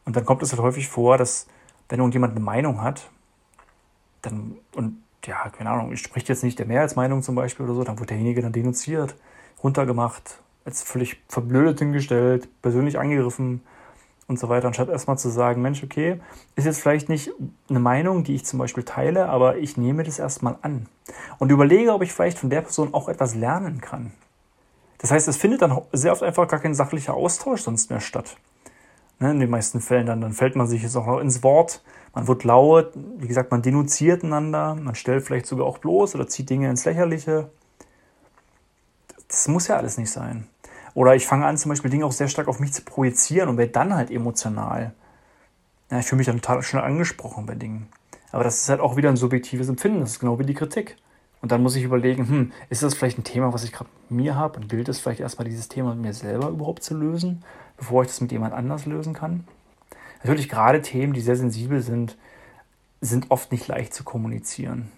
Und 0.04 0.16
dann 0.16 0.24
kommt 0.24 0.42
es 0.42 0.50
halt 0.50 0.62
häufig 0.62 0.88
vor, 0.88 1.18
dass 1.18 1.46
wenn 1.88 2.00
irgendjemand 2.00 2.32
eine 2.32 2.44
Meinung 2.44 2.82
hat, 2.82 3.10
dann, 4.22 4.56
und 4.74 4.96
ja, 5.24 5.50
keine 5.50 5.70
Ahnung, 5.70 5.94
spricht 5.94 6.28
jetzt 6.28 6.42
nicht 6.42 6.58
der 6.58 6.66
Mehrheitsmeinung 6.66 7.22
zum 7.22 7.36
Beispiel 7.36 7.64
oder 7.66 7.74
so, 7.74 7.84
dann 7.84 7.98
wird 8.00 8.10
derjenige 8.10 8.42
dann 8.42 8.52
denunziert, 8.52 9.14
runtergemacht, 9.62 10.40
als 10.64 10.82
völlig 10.82 11.22
verblödet 11.28 11.78
hingestellt, 11.78 12.48
persönlich 12.62 12.98
angegriffen 12.98 13.62
und 14.26 14.38
so 14.38 14.48
weiter, 14.48 14.66
anstatt 14.66 14.90
erstmal 14.90 15.18
zu 15.18 15.30
sagen, 15.30 15.62
Mensch, 15.62 15.82
okay, 15.82 16.20
ist 16.54 16.66
jetzt 16.66 16.80
vielleicht 16.80 17.08
nicht 17.08 17.32
eine 17.68 17.80
Meinung, 17.80 18.24
die 18.24 18.34
ich 18.34 18.44
zum 18.44 18.58
Beispiel 18.58 18.84
teile, 18.84 19.28
aber 19.28 19.56
ich 19.56 19.76
nehme 19.76 20.04
das 20.04 20.18
erstmal 20.18 20.56
an 20.62 20.86
und 21.38 21.50
überlege, 21.50 21.92
ob 21.94 22.02
ich 22.02 22.12
vielleicht 22.12 22.38
von 22.38 22.50
der 22.50 22.60
Person 22.60 22.92
auch 22.92 23.08
etwas 23.08 23.34
lernen 23.34 23.80
kann. 23.80 24.12
Das 24.98 25.10
heißt, 25.10 25.28
es 25.28 25.36
findet 25.36 25.62
dann 25.62 25.80
sehr 25.92 26.12
oft 26.12 26.22
einfach 26.22 26.46
gar 26.48 26.60
kein 26.60 26.74
sachlicher 26.74 27.14
Austausch 27.14 27.62
sonst 27.62 27.88
mehr 27.88 28.00
statt. 28.00 28.36
Ne, 29.20 29.30
in 29.30 29.40
den 29.40 29.50
meisten 29.50 29.80
Fällen 29.80 30.06
dann, 30.06 30.20
dann 30.20 30.32
fällt 30.32 30.54
man 30.54 30.68
sich 30.68 30.82
jetzt 30.82 30.96
auch 30.96 31.06
noch 31.06 31.18
ins 31.18 31.42
Wort, 31.42 31.82
man 32.14 32.28
wird 32.28 32.44
laut, 32.44 32.92
wie 33.18 33.28
gesagt, 33.28 33.50
man 33.50 33.62
denunziert 33.62 34.22
einander, 34.24 34.74
man 34.74 34.94
stellt 34.94 35.24
vielleicht 35.24 35.46
sogar 35.46 35.66
auch 35.66 35.78
bloß 35.78 36.14
oder 36.14 36.28
zieht 36.28 36.50
Dinge 36.50 36.68
ins 36.68 36.84
Lächerliche. 36.84 37.50
Das 39.28 39.48
muss 39.48 39.68
ja 39.68 39.76
alles 39.76 39.98
nicht 39.98 40.10
sein. 40.10 40.46
Oder 40.94 41.14
ich 41.14 41.26
fange 41.26 41.46
an, 41.46 41.56
zum 41.56 41.68
Beispiel 41.68 41.90
Dinge 41.90 42.06
auch 42.06 42.12
sehr 42.12 42.28
stark 42.28 42.48
auf 42.48 42.60
mich 42.60 42.72
zu 42.72 42.82
projizieren 42.82 43.48
und 43.48 43.58
werde 43.58 43.72
dann 43.72 43.94
halt 43.94 44.10
emotional. 44.10 44.94
Ja, 45.90 46.00
ich 46.00 46.06
fühle 46.06 46.18
mich 46.18 46.26
dann 46.26 46.40
total 46.40 46.62
schnell 46.62 46.82
angesprochen 46.82 47.46
bei 47.46 47.54
Dingen. 47.54 47.88
Aber 48.32 48.44
das 48.44 48.62
ist 48.62 48.68
halt 48.68 48.80
auch 48.80 48.96
wieder 48.96 49.08
ein 49.08 49.16
subjektives 49.16 49.68
Empfinden. 49.68 50.00
Das 50.00 50.10
ist 50.12 50.20
genau 50.20 50.38
wie 50.38 50.44
die 50.44 50.54
Kritik. 50.54 50.96
Und 51.40 51.52
dann 51.52 51.62
muss 51.62 51.76
ich 51.76 51.84
überlegen, 51.84 52.28
hm, 52.28 52.52
ist 52.68 52.82
das 52.82 52.94
vielleicht 52.94 53.18
ein 53.18 53.24
Thema, 53.24 53.52
was 53.52 53.64
ich 53.64 53.72
gerade 53.72 53.90
mit 54.08 54.24
mir 54.24 54.34
habe? 54.34 54.58
Und 54.58 54.68
gilt 54.68 54.88
es 54.88 54.98
vielleicht 54.98 55.20
erstmal 55.20 55.46
dieses 55.46 55.68
Thema 55.68 55.94
mit 55.94 56.04
mir 56.04 56.14
selber 56.14 56.48
überhaupt 56.48 56.82
zu 56.82 56.96
lösen, 56.96 57.44
bevor 57.76 58.02
ich 58.02 58.08
das 58.08 58.20
mit 58.20 58.32
jemand 58.32 58.54
anders 58.54 58.86
lösen 58.86 59.14
kann? 59.14 59.44
Natürlich 60.22 60.48
gerade 60.48 60.82
Themen, 60.82 61.12
die 61.12 61.20
sehr 61.20 61.36
sensibel 61.36 61.80
sind, 61.80 62.16
sind 63.00 63.30
oft 63.30 63.52
nicht 63.52 63.68
leicht 63.68 63.94
zu 63.94 64.02
kommunizieren. 64.02 64.90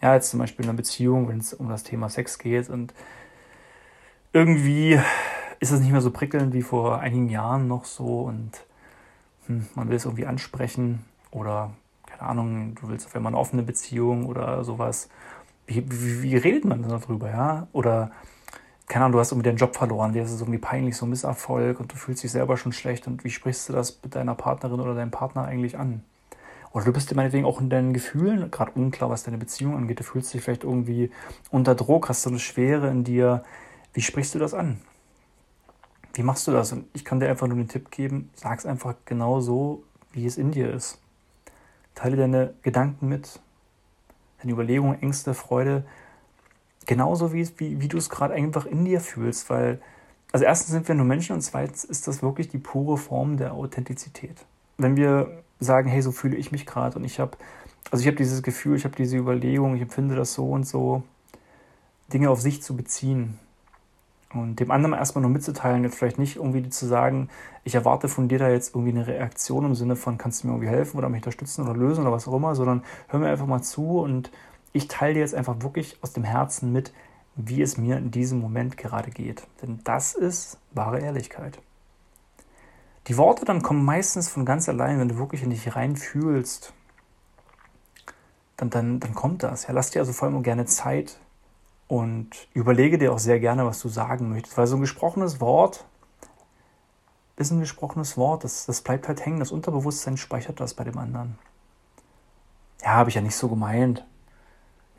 Ja, 0.00 0.14
jetzt 0.14 0.30
zum 0.30 0.38
Beispiel 0.38 0.64
in 0.64 0.70
einer 0.70 0.76
Beziehung, 0.76 1.28
wenn 1.28 1.38
es 1.38 1.52
um 1.52 1.68
das 1.68 1.82
Thema 1.82 2.08
Sex 2.08 2.38
geht 2.38 2.70
und 2.70 2.94
irgendwie 4.32 4.98
ist 5.58 5.72
es 5.72 5.80
nicht 5.80 5.92
mehr 5.92 6.00
so 6.00 6.10
prickelnd 6.10 6.54
wie 6.54 6.62
vor 6.62 7.00
einigen 7.00 7.28
Jahren 7.28 7.68
noch 7.68 7.84
so 7.84 8.22
und 8.22 8.52
hm, 9.46 9.66
man 9.74 9.88
will 9.88 9.96
es 9.96 10.04
irgendwie 10.04 10.26
ansprechen 10.26 11.04
oder 11.30 11.72
keine 12.06 12.22
Ahnung, 12.22 12.74
du 12.80 12.88
willst 12.88 13.06
auf 13.06 13.14
einmal 13.14 13.30
eine 13.30 13.38
offene 13.38 13.62
Beziehung 13.62 14.26
oder 14.26 14.64
sowas. 14.64 15.08
Wie, 15.66 15.84
wie, 15.90 16.22
wie 16.22 16.36
redet 16.36 16.64
man 16.64 16.82
darüber, 16.82 17.30
ja? 17.30 17.68
Oder 17.72 18.10
keine 18.88 19.04
Ahnung, 19.04 19.12
du 19.12 19.20
hast 19.20 19.30
irgendwie 19.30 19.48
deinen 19.48 19.58
Job 19.58 19.76
verloren, 19.76 20.12
dir 20.12 20.24
ist 20.24 20.32
es 20.32 20.40
irgendwie 20.40 20.58
peinlich, 20.58 20.96
so 20.96 21.06
ein 21.06 21.10
Misserfolg 21.10 21.78
und 21.78 21.92
du 21.92 21.96
fühlst 21.96 22.24
dich 22.24 22.32
selber 22.32 22.56
schon 22.56 22.72
schlecht 22.72 23.06
und 23.06 23.22
wie 23.22 23.30
sprichst 23.30 23.68
du 23.68 23.72
das 23.72 24.00
mit 24.02 24.16
deiner 24.16 24.34
Partnerin 24.34 24.80
oder 24.80 24.94
deinem 24.94 25.12
Partner 25.12 25.44
eigentlich 25.44 25.78
an? 25.78 26.02
Oder 26.72 26.86
du 26.86 26.92
bist 26.92 27.10
dir 27.10 27.14
meinetwegen 27.14 27.44
auch 27.44 27.60
in 27.60 27.70
deinen 27.70 27.92
Gefühlen 27.92 28.50
gerade 28.50 28.72
unklar, 28.72 29.10
was 29.10 29.24
deine 29.24 29.38
Beziehung 29.38 29.76
angeht. 29.76 30.00
Du 30.00 30.04
fühlst 30.04 30.32
dich 30.32 30.42
vielleicht 30.42 30.64
irgendwie 30.64 31.10
unter 31.50 31.74
Druck, 31.74 32.08
hast 32.08 32.22
so 32.22 32.30
eine 32.30 32.38
Schwere 32.38 32.88
in 32.88 33.02
dir. 33.02 33.44
Wie 33.92 34.02
sprichst 34.02 34.34
du 34.34 34.38
das 34.38 34.54
an? 34.54 34.80
Wie 36.14 36.22
machst 36.22 36.46
du 36.46 36.52
das? 36.52 36.72
Und 36.72 36.86
ich 36.92 37.04
kann 37.04 37.20
dir 37.20 37.28
einfach 37.28 37.46
nur 37.46 37.56
den 37.56 37.68
Tipp 37.68 37.90
geben, 37.90 38.30
sag 38.34 38.58
es 38.58 38.66
einfach 38.66 38.94
genau 39.04 39.40
so, 39.40 39.82
wie 40.12 40.26
es 40.26 40.38
in 40.38 40.52
dir 40.52 40.72
ist. 40.72 40.98
Teile 41.94 42.16
deine 42.16 42.54
Gedanken 42.62 43.08
mit, 43.08 43.40
deine 44.40 44.52
Überlegungen, 44.52 45.00
Ängste, 45.02 45.34
Freude, 45.34 45.84
genauso 46.86 47.32
wie, 47.32 47.48
wie, 47.58 47.80
wie 47.80 47.88
du 47.88 47.98
es 47.98 48.10
gerade 48.10 48.34
einfach 48.34 48.66
in 48.66 48.84
dir 48.84 49.00
fühlst, 49.00 49.50
weil, 49.50 49.80
also 50.32 50.44
erstens 50.44 50.70
sind 50.70 50.88
wir 50.88 50.94
nur 50.94 51.06
Menschen 51.06 51.34
und 51.34 51.42
zweitens 51.42 51.84
ist 51.84 52.08
das 52.08 52.22
wirklich 52.22 52.48
die 52.48 52.58
pure 52.58 52.96
Form 52.96 53.36
der 53.36 53.54
Authentizität. 53.54 54.44
Wenn 54.78 54.96
wir 54.96 55.42
sagen, 55.58 55.88
hey, 55.88 56.00
so 56.00 56.10
fühle 56.10 56.36
ich 56.36 56.52
mich 56.52 56.64
gerade 56.64 56.96
und 56.96 57.04
ich 57.04 57.20
habe, 57.20 57.36
also 57.90 58.02
ich 58.02 58.06
habe 58.06 58.16
dieses 58.16 58.42
Gefühl, 58.42 58.76
ich 58.76 58.84
habe 58.84 58.96
diese 58.96 59.16
Überlegung, 59.16 59.74
ich 59.76 59.82
empfinde 59.82 60.16
das 60.16 60.32
so 60.32 60.50
und 60.50 60.66
so, 60.66 61.02
Dinge 62.12 62.30
auf 62.30 62.40
sich 62.40 62.62
zu 62.62 62.76
beziehen 62.76 63.38
und 64.32 64.60
dem 64.60 64.70
anderen 64.70 64.94
erstmal 64.94 65.22
nur 65.22 65.30
mitzuteilen, 65.30 65.82
jetzt 65.82 65.98
vielleicht 65.98 66.18
nicht 66.18 66.36
irgendwie 66.36 66.68
zu 66.68 66.86
sagen, 66.86 67.28
ich 67.64 67.74
erwarte 67.74 68.08
von 68.08 68.28
dir 68.28 68.38
da 68.38 68.48
jetzt 68.48 68.74
irgendwie 68.74 68.92
eine 68.92 69.06
Reaktion 69.06 69.64
im 69.64 69.74
Sinne 69.74 69.96
von, 69.96 70.18
kannst 70.18 70.42
du 70.42 70.46
mir 70.46 70.54
irgendwie 70.54 70.68
helfen 70.68 70.98
oder 70.98 71.08
mich 71.08 71.18
unterstützen 71.18 71.62
oder 71.62 71.76
lösen 71.76 72.02
oder 72.02 72.12
was 72.12 72.28
auch 72.28 72.34
immer, 72.34 72.54
sondern 72.54 72.84
hör 73.08 73.18
mir 73.18 73.28
einfach 73.28 73.46
mal 73.46 73.62
zu 73.62 74.00
und 74.00 74.30
ich 74.72 74.86
teile 74.86 75.14
dir 75.14 75.20
jetzt 75.20 75.34
einfach 75.34 75.62
wirklich 75.62 75.98
aus 76.02 76.12
dem 76.12 76.22
Herzen 76.22 76.72
mit, 76.72 76.92
wie 77.34 77.60
es 77.60 77.76
mir 77.76 77.96
in 77.96 78.12
diesem 78.12 78.40
Moment 78.40 78.76
gerade 78.76 79.10
geht. 79.10 79.46
Denn 79.62 79.80
das 79.82 80.14
ist 80.14 80.58
wahre 80.72 81.00
Ehrlichkeit. 81.00 81.58
Die 83.08 83.16
Worte 83.16 83.44
dann 83.44 83.62
kommen 83.62 83.84
meistens 83.84 84.28
von 84.28 84.44
ganz 84.44 84.68
allein, 84.68 85.00
wenn 85.00 85.08
du 85.08 85.18
wirklich 85.18 85.42
in 85.42 85.50
dich 85.50 85.74
reinfühlst. 85.74 86.72
Dann, 88.56 88.70
dann, 88.70 89.00
dann 89.00 89.14
kommt 89.14 89.42
das. 89.42 89.66
Ja, 89.66 89.72
lass 89.72 89.90
dir 89.90 90.00
also 90.00 90.12
vor 90.12 90.28
allem 90.28 90.42
gerne 90.42 90.66
Zeit 90.66 91.18
und 91.90 92.48
überlege 92.54 92.96
dir 92.96 93.12
auch 93.12 93.18
sehr 93.18 93.40
gerne, 93.40 93.66
was 93.66 93.80
du 93.80 93.88
sagen 93.88 94.30
möchtest. 94.30 94.56
Weil 94.56 94.66
so 94.66 94.76
ein 94.76 94.80
gesprochenes 94.80 95.40
Wort 95.40 95.84
ist 97.36 97.50
ein 97.50 97.60
gesprochenes 97.60 98.16
Wort. 98.16 98.44
Das, 98.44 98.64
das 98.64 98.80
bleibt 98.80 99.08
halt 99.08 99.24
hängen. 99.24 99.40
Das 99.40 99.52
Unterbewusstsein 99.52 100.16
speichert 100.16 100.60
das 100.60 100.72
bei 100.72 100.84
dem 100.84 100.96
anderen. 100.96 101.38
Ja, 102.82 102.94
habe 102.94 103.10
ich 103.10 103.16
ja 103.16 103.20
nicht 103.20 103.36
so 103.36 103.48
gemeint 103.48 104.06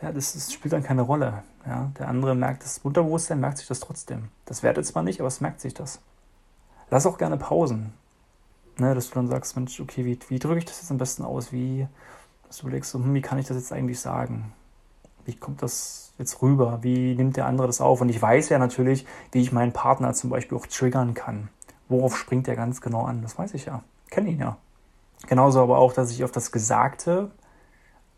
ja, 0.01 0.11
das, 0.11 0.33
das, 0.33 0.51
spielt 0.51 0.73
dann 0.73 0.83
keine 0.83 1.03
Rolle. 1.03 1.43
Ja? 1.65 1.91
Der 1.99 2.07
andere 2.07 2.35
merkt, 2.35 2.63
das 2.63 2.79
Unterbewusstsein 2.79 3.39
merkt 3.39 3.59
sich 3.59 3.67
das 3.67 3.79
trotzdem. 3.79 4.29
Das 4.45 4.63
wertet 4.63 4.85
zwar 4.85 5.03
nicht, 5.03 5.19
aber 5.19 5.27
es 5.27 5.41
merkt 5.41 5.61
sich 5.61 5.73
das. 5.73 6.01
Lass 6.89 7.05
auch 7.05 7.17
gerne 7.17 7.37
Pausen. 7.37 7.93
Ne, 8.77 8.95
dass 8.95 9.09
du 9.09 9.15
dann 9.15 9.27
sagst, 9.27 9.55
Mensch, 9.55 9.79
okay, 9.79 10.05
wie, 10.05 10.17
wie 10.29 10.39
drücke 10.39 10.59
ich 10.59 10.65
das 10.65 10.81
jetzt 10.81 10.91
am 10.91 10.97
besten 10.97 11.23
aus? 11.23 11.51
Wie, 11.51 11.87
dass 12.47 12.57
du 12.57 12.63
überlegst, 12.63 12.89
so, 12.89 12.99
hm, 12.99 13.13
wie 13.13 13.21
kann 13.21 13.37
ich 13.37 13.45
das 13.45 13.57
jetzt 13.57 13.71
eigentlich 13.71 13.99
sagen? 13.99 14.53
Wie 15.25 15.35
kommt 15.35 15.61
das 15.61 16.13
jetzt 16.17 16.41
rüber? 16.41 16.79
Wie 16.81 17.15
nimmt 17.15 17.37
der 17.37 17.45
andere 17.45 17.67
das 17.67 17.81
auf? 17.81 18.01
Und 18.01 18.09
ich 18.09 18.21
weiß 18.21 18.49
ja 18.49 18.59
natürlich, 18.59 19.05
wie 19.31 19.41
ich 19.41 19.51
meinen 19.51 19.73
Partner 19.73 20.13
zum 20.13 20.29
Beispiel 20.29 20.57
auch 20.57 20.67
triggern 20.67 21.13
kann. 21.13 21.49
Worauf 21.89 22.17
springt 22.17 22.47
er 22.47 22.55
ganz 22.55 22.81
genau 22.81 23.03
an? 23.03 23.21
Das 23.21 23.37
weiß 23.37 23.53
ich 23.53 23.65
ja. 23.65 23.83
Kenne 24.09 24.29
ihn 24.29 24.39
ja. 24.39 24.57
Genauso 25.27 25.61
aber 25.61 25.77
auch, 25.77 25.93
dass 25.93 26.11
ich 26.11 26.23
auf 26.23 26.31
das 26.31 26.51
Gesagte 26.51 27.31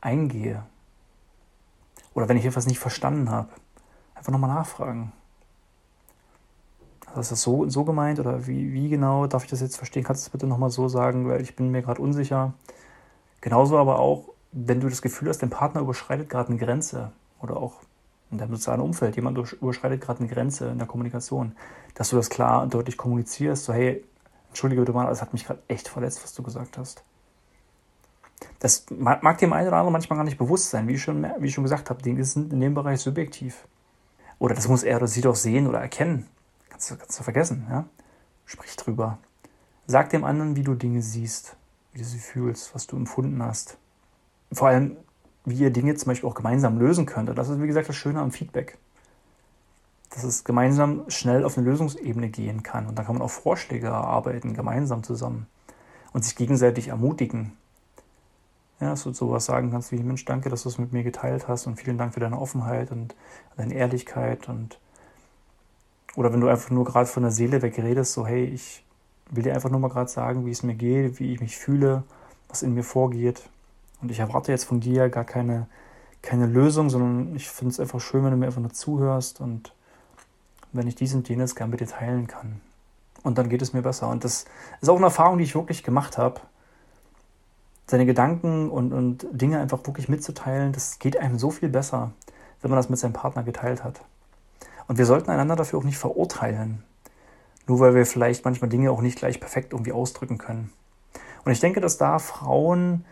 eingehe. 0.01 0.63
Oder 2.13 2.29
wenn 2.29 2.37
ich 2.37 2.45
etwas 2.45 2.67
nicht 2.67 2.79
verstanden 2.79 3.29
habe, 3.29 3.49
einfach 4.15 4.31
nochmal 4.31 4.53
nachfragen. 4.53 5.11
Also 7.07 7.21
ist 7.21 7.31
das 7.31 7.41
so, 7.41 7.69
so 7.69 7.83
gemeint 7.83 8.19
oder 8.19 8.47
wie, 8.47 8.73
wie 8.73 8.89
genau 8.89 9.27
darf 9.27 9.43
ich 9.43 9.49
das 9.49 9.61
jetzt 9.61 9.77
verstehen? 9.77 10.03
Kannst 10.03 10.23
du 10.23 10.25
das 10.25 10.31
bitte 10.31 10.47
nochmal 10.47 10.71
so 10.71 10.87
sagen, 10.87 11.27
weil 11.27 11.41
ich 11.41 11.55
bin 11.55 11.69
mir 11.69 11.81
gerade 11.81 12.01
unsicher. 12.01 12.53
Genauso 13.41 13.77
aber 13.77 13.99
auch, 13.99 14.29
wenn 14.53 14.79
du 14.79 14.87
das 14.87 15.01
Gefühl 15.01 15.29
hast, 15.29 15.39
dein 15.39 15.49
Partner 15.49 15.81
überschreitet 15.81 16.29
gerade 16.29 16.49
eine 16.49 16.57
Grenze 16.57 17.11
oder 17.41 17.57
auch 17.57 17.81
in 18.31 18.37
deinem 18.37 18.55
sozialen 18.55 18.81
Umfeld, 18.81 19.15
jemand 19.15 19.37
überschreitet 19.37 20.01
gerade 20.01 20.19
eine 20.19 20.29
Grenze 20.29 20.69
in 20.69 20.77
der 20.77 20.87
Kommunikation, 20.87 21.55
dass 21.95 22.09
du 22.09 22.15
das 22.15 22.29
klar 22.29 22.63
und 22.63 22.73
deutlich 22.73 22.97
kommunizierst, 22.97 23.65
so 23.65 23.73
hey, 23.73 24.03
entschuldige 24.49 24.81
bitte 24.81 24.93
mal, 24.93 25.11
es 25.11 25.21
hat 25.21 25.33
mich 25.33 25.45
gerade 25.45 25.61
echt 25.67 25.87
verletzt, 25.87 26.23
was 26.23 26.33
du 26.33 26.43
gesagt 26.43 26.77
hast. 26.77 27.03
Das 28.59 28.85
mag 28.89 29.37
dem 29.37 29.53
einen 29.53 29.67
oder 29.67 29.77
anderen 29.77 29.93
manchmal 29.93 30.17
gar 30.17 30.23
nicht 30.23 30.37
bewusst 30.37 30.69
sein, 30.69 30.87
wie 30.87 30.93
ich 30.93 31.01
schon, 31.01 31.23
wie 31.39 31.47
ich 31.47 31.53
schon 31.53 31.63
gesagt 31.63 31.89
habe, 31.89 32.01
Dinge 32.01 32.23
sind 32.23 32.53
in 32.53 32.59
dem 32.59 32.73
Bereich 32.73 32.99
subjektiv. 33.01 33.67
Oder 34.39 34.55
das 34.55 34.67
muss 34.67 34.83
er 34.83 34.97
oder 34.97 35.07
sie 35.07 35.21
doch 35.21 35.35
sehen 35.35 35.67
oder 35.67 35.79
erkennen. 35.79 36.27
Kannst 36.69 36.91
du, 36.91 36.97
kannst 36.97 37.19
du 37.19 37.23
vergessen, 37.23 37.67
ja? 37.69 37.85
Sprich 38.45 38.75
drüber. 38.75 39.19
Sag 39.85 40.09
dem 40.09 40.25
anderen, 40.25 40.55
wie 40.55 40.63
du 40.63 40.75
Dinge 40.75 41.01
siehst, 41.01 41.55
wie 41.93 41.99
du 41.99 42.05
sie 42.05 42.19
fühlst, 42.19 42.75
was 42.75 42.87
du 42.87 42.97
empfunden 42.97 43.41
hast. 43.41 43.77
Vor 44.53 44.67
allem, 44.69 44.97
wie 45.45 45.55
ihr 45.55 45.71
Dinge 45.71 45.95
zum 45.95 46.09
Beispiel 46.09 46.29
auch 46.29 46.35
gemeinsam 46.35 46.79
lösen 46.79 47.05
könntet. 47.05 47.37
Das 47.37 47.49
ist, 47.49 47.61
wie 47.61 47.67
gesagt, 47.67 47.89
das 47.89 47.95
Schöne 47.95 48.21
am 48.21 48.31
Feedback. 48.31 48.77
Dass 50.11 50.23
es 50.23 50.43
gemeinsam 50.43 51.03
schnell 51.07 51.43
auf 51.43 51.57
eine 51.57 51.67
Lösungsebene 51.67 52.29
gehen 52.29 52.63
kann. 52.63 52.87
Und 52.87 52.97
dann 52.97 53.05
kann 53.05 53.15
man 53.15 53.23
auch 53.23 53.31
Vorschläge 53.31 53.87
erarbeiten, 53.87 54.53
gemeinsam 54.53 55.03
zusammen. 55.03 55.47
Und 56.13 56.23
sich 56.23 56.35
gegenseitig 56.35 56.89
ermutigen. 56.89 57.53
Ja, 58.79 58.91
dass 58.91 59.03
du 59.03 59.13
sowas 59.13 59.45
sagen 59.45 59.71
kannst 59.71 59.91
wie, 59.91 60.03
Mensch, 60.03 60.25
danke, 60.25 60.49
dass 60.49 60.63
du 60.63 60.69
es 60.69 60.77
mit 60.77 60.93
mir 60.93 61.03
geteilt 61.03 61.47
hast 61.47 61.67
und 61.67 61.77
vielen 61.77 61.97
Dank 61.97 62.13
für 62.13 62.19
deine 62.19 62.39
Offenheit 62.39 62.91
und 62.91 63.15
deine 63.55 63.73
Ehrlichkeit 63.73 64.49
und 64.49 64.77
oder 66.15 66.31
wenn 66.31 66.41
du 66.41 66.47
einfach 66.47 66.69
nur 66.69 66.85
gerade 66.85 67.07
von 67.07 67.23
der 67.23 67.31
Seele 67.31 67.61
wegredest, 67.61 68.13
so 68.13 68.27
hey, 68.27 68.45
ich 68.45 68.83
will 69.31 69.43
dir 69.43 69.53
einfach 69.53 69.69
nur 69.69 69.79
mal 69.79 69.89
gerade 69.89 70.09
sagen, 70.09 70.45
wie 70.45 70.51
es 70.51 70.63
mir 70.63 70.75
geht, 70.75 71.19
wie 71.19 71.33
ich 71.33 71.39
mich 71.39 71.57
fühle, 71.57 72.03
was 72.49 72.61
in 72.61 72.73
mir 72.73 72.83
vorgeht. 72.83 73.49
Und 74.03 74.11
ich 74.11 74.19
erwarte 74.19 74.51
jetzt 74.51 74.65
von 74.65 74.79
dir 74.79 75.09
gar 75.09 75.23
keine, 75.23 75.65
keine 76.21 76.45
Lösung, 76.45 76.91
sondern 76.91 77.35
ich 77.35 77.49
finde 77.49 77.71
es 77.71 77.79
einfach 77.79 77.99
schön, 77.99 78.23
wenn 78.23 78.31
du 78.31 78.37
mir 78.37 78.45
einfach 78.45 78.61
nur 78.61 78.73
zuhörst 78.73 79.41
und 79.41 79.73
wenn 80.71 80.87
ich 80.87 80.95
dies 80.95 81.15
und 81.15 81.27
jenes 81.27 81.55
gern 81.55 81.71
mit 81.71 81.79
dir 81.79 81.87
teilen 81.87 82.27
kann. 82.27 82.61
Und 83.23 83.39
dann 83.39 83.49
geht 83.49 83.61
es 83.63 83.73
mir 83.73 83.81
besser. 83.81 84.09
Und 84.09 84.23
das 84.23 84.45
ist 84.81 84.89
auch 84.89 84.97
eine 84.97 85.05
Erfahrung, 85.05 85.39
die 85.39 85.45
ich 85.45 85.55
wirklich 85.55 85.83
gemacht 85.83 86.19
habe 86.19 86.41
seine 87.87 88.05
Gedanken 88.05 88.69
und, 88.69 88.93
und 88.93 89.27
Dinge 89.31 89.59
einfach 89.59 89.85
wirklich 89.85 90.09
mitzuteilen, 90.09 90.71
das 90.71 90.99
geht 90.99 91.17
einem 91.17 91.37
so 91.37 91.51
viel 91.51 91.69
besser, 91.69 92.11
wenn 92.61 92.71
man 92.71 92.77
das 92.77 92.89
mit 92.89 92.99
seinem 92.99 93.13
Partner 93.13 93.43
geteilt 93.43 93.83
hat. 93.83 94.01
Und 94.87 94.97
wir 94.97 95.05
sollten 95.05 95.29
einander 95.29 95.55
dafür 95.55 95.79
auch 95.79 95.83
nicht 95.83 95.97
verurteilen, 95.97 96.83
nur 97.67 97.79
weil 97.79 97.95
wir 97.95 98.05
vielleicht 98.05 98.45
manchmal 98.45 98.69
Dinge 98.69 98.91
auch 98.91 99.01
nicht 99.01 99.17
gleich 99.17 99.39
perfekt 99.39 99.73
irgendwie 99.73 99.91
ausdrücken 99.91 100.37
können. 100.37 100.71
Und 101.45 101.51
ich 101.51 101.59
denke, 101.59 101.81
dass 101.81 101.97
da 101.97 102.19
Frauen 102.19 103.05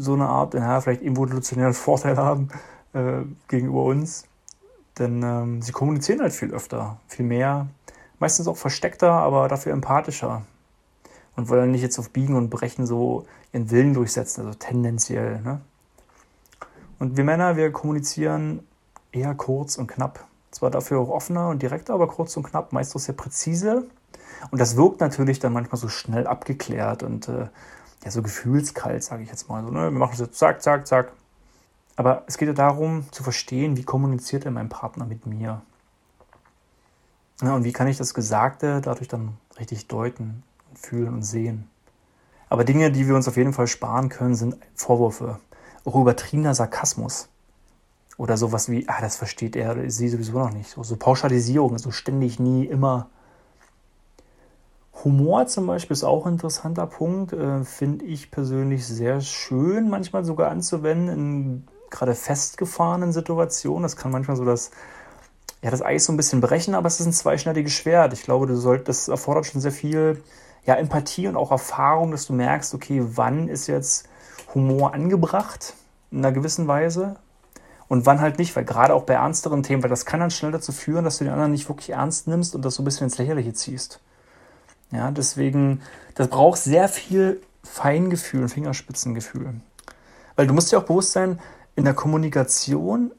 so 0.00 0.14
eine 0.14 0.28
Art, 0.28 0.54
ja, 0.54 0.80
vielleicht 0.80 1.02
evolutionären 1.02 1.74
Vorteil 1.74 2.16
haben 2.16 2.48
äh, 2.92 3.22
gegenüber 3.48 3.84
uns. 3.84 4.24
Denn 4.98 5.22
ähm, 5.22 5.62
sie 5.62 5.72
kommunizieren 5.72 6.20
halt 6.20 6.32
viel 6.32 6.52
öfter, 6.52 6.98
viel 7.06 7.24
mehr, 7.24 7.68
meistens 8.18 8.48
auch 8.48 8.56
versteckter, 8.56 9.10
aber 9.10 9.48
dafür 9.48 9.72
empathischer. 9.72 10.42
Und 11.36 11.48
wollen 11.48 11.70
nicht 11.70 11.82
jetzt 11.82 11.98
auf 11.98 12.10
Biegen 12.10 12.34
und 12.34 12.50
Brechen 12.50 12.86
so 12.86 13.26
ihren 13.52 13.70
Willen 13.70 13.94
durchsetzen, 13.94 14.46
also 14.46 14.58
tendenziell. 14.58 15.40
Ne? 15.40 15.60
Und 16.98 17.16
wir 17.16 17.24
Männer, 17.24 17.56
wir 17.56 17.72
kommunizieren 17.72 18.66
eher 19.12 19.34
kurz 19.34 19.76
und 19.76 19.86
knapp. 19.86 20.26
Zwar 20.50 20.70
dafür 20.70 20.98
auch 21.00 21.08
offener 21.08 21.48
und 21.48 21.62
direkter, 21.62 21.94
aber 21.94 22.08
kurz 22.08 22.36
und 22.36 22.42
knapp, 22.42 22.72
meist 22.72 22.94
auch 22.94 23.00
sehr 23.00 23.14
präzise. 23.14 23.86
Und 24.50 24.60
das 24.60 24.76
wirkt 24.76 25.00
natürlich 25.00 25.38
dann 25.38 25.52
manchmal 25.52 25.78
so 25.78 25.88
schnell 25.88 26.26
abgeklärt 26.26 27.02
und 27.02 27.28
äh, 27.28 27.46
ja, 28.04 28.10
so 28.10 28.22
gefühlskalt, 28.22 29.02
sage 29.02 29.22
ich 29.22 29.28
jetzt 29.28 29.48
mal. 29.48 29.62
So, 29.62 29.70
ne? 29.70 29.90
Wir 29.90 29.98
machen 29.98 30.16
jetzt 30.18 30.38
zack, 30.38 30.62
zack, 30.62 30.86
zack. 30.86 31.12
Aber 31.96 32.24
es 32.26 32.38
geht 32.38 32.48
ja 32.48 32.54
darum, 32.54 33.04
zu 33.10 33.22
verstehen, 33.22 33.76
wie 33.76 33.82
kommuniziert 33.82 34.44
denn 34.44 34.54
mein 34.54 34.68
Partner 34.68 35.04
mit 35.04 35.26
mir? 35.26 35.60
Ja, 37.42 37.54
und 37.54 37.64
wie 37.64 37.72
kann 37.72 37.88
ich 37.88 37.96
das 37.96 38.14
Gesagte 38.14 38.80
dadurch 38.80 39.08
dann 39.08 39.36
richtig 39.58 39.86
deuten, 39.88 40.42
fühlen 40.74 41.14
und 41.14 41.22
sehen? 41.22 41.68
Aber 42.48 42.64
Dinge, 42.64 42.90
die 42.90 43.06
wir 43.06 43.14
uns 43.14 43.28
auf 43.28 43.36
jeden 43.36 43.52
Fall 43.52 43.66
sparen 43.66 44.08
können, 44.08 44.34
sind 44.34 44.56
Vorwürfe. 44.74 45.38
Auch 45.84 45.94
übertriebener 45.94 46.54
Sarkasmus. 46.54 47.28
Oder 48.16 48.36
sowas 48.36 48.68
wie, 48.68 48.86
ah, 48.88 49.00
das 49.00 49.16
versteht 49.16 49.56
er 49.56 49.72
oder 49.72 49.88
sie 49.88 50.08
sowieso 50.08 50.32
noch 50.38 50.52
nicht. 50.52 50.68
So, 50.68 50.82
so 50.82 50.96
Pauschalisierung, 50.96 51.78
so 51.78 51.90
ständig, 51.90 52.38
nie, 52.38 52.64
immer. 52.64 53.08
Humor 55.04 55.46
zum 55.46 55.66
Beispiel 55.66 55.94
ist 55.94 56.04
auch 56.04 56.26
ein 56.26 56.34
interessanter 56.34 56.86
Punkt, 56.86 57.32
äh, 57.32 57.64
finde 57.64 58.04
ich 58.04 58.30
persönlich 58.30 58.86
sehr 58.86 59.20
schön, 59.20 59.88
manchmal 59.88 60.24
sogar 60.24 60.50
anzuwenden 60.50 61.08
in 61.08 61.66
gerade 61.90 62.14
festgefahrenen 62.14 63.12
Situationen. 63.12 63.82
Das 63.82 63.96
kann 63.96 64.12
manchmal 64.12 64.36
so 64.36 64.44
das, 64.44 64.70
ja, 65.62 65.70
das 65.70 65.82
Eis 65.82 66.04
so 66.04 66.12
ein 66.12 66.16
bisschen 66.16 66.40
brechen, 66.40 66.74
aber 66.74 66.86
es 66.86 67.00
ist 67.00 67.06
ein 67.06 67.12
zweischneidiges 67.12 67.72
Schwert. 67.72 68.12
Ich 68.12 68.22
glaube, 68.22 68.46
du 68.46 68.56
sollst, 68.56 68.88
das 68.88 69.08
erfordert 69.08 69.46
schon 69.46 69.60
sehr 69.60 69.72
viel 69.72 70.22
ja, 70.66 70.74
Empathie 70.74 71.28
und 71.28 71.36
auch 71.36 71.50
Erfahrung, 71.50 72.10
dass 72.10 72.26
du 72.26 72.32
merkst, 72.32 72.74
okay, 72.74 73.02
wann 73.02 73.48
ist 73.48 73.66
jetzt 73.66 74.08
Humor 74.54 74.94
angebracht 74.94 75.74
in 76.10 76.18
einer 76.18 76.32
gewissen 76.32 76.68
Weise 76.68 77.16
und 77.88 78.06
wann 78.06 78.20
halt 78.20 78.38
nicht, 78.38 78.54
weil 78.54 78.64
gerade 78.64 78.94
auch 78.94 79.04
bei 79.04 79.14
ernsteren 79.14 79.62
Themen, 79.62 79.82
weil 79.82 79.90
das 79.90 80.04
kann 80.04 80.20
dann 80.20 80.30
schnell 80.30 80.52
dazu 80.52 80.72
führen, 80.72 81.04
dass 81.04 81.18
du 81.18 81.24
den 81.24 81.32
anderen 81.32 81.52
nicht 81.52 81.68
wirklich 81.68 81.90
ernst 81.90 82.28
nimmst 82.28 82.54
und 82.54 82.64
das 82.64 82.74
so 82.74 82.82
ein 82.82 82.84
bisschen 82.84 83.04
ins 83.04 83.18
Lächerliche 83.18 83.52
ziehst. 83.52 84.00
Ja, 84.92 85.10
deswegen, 85.10 85.82
das 86.14 86.28
braucht 86.28 86.58
sehr 86.58 86.88
viel 86.88 87.40
Feingefühl 87.62 88.42
und 88.42 88.48
Fingerspitzengefühl. 88.48 89.54
Weil 90.36 90.46
du 90.46 90.54
musst 90.54 90.72
dir 90.72 90.78
auch 90.78 90.84
bewusst 90.84 91.12
sein, 91.12 91.38
in 91.76 91.84
der 91.84 91.94
Kommunikation 91.94 93.12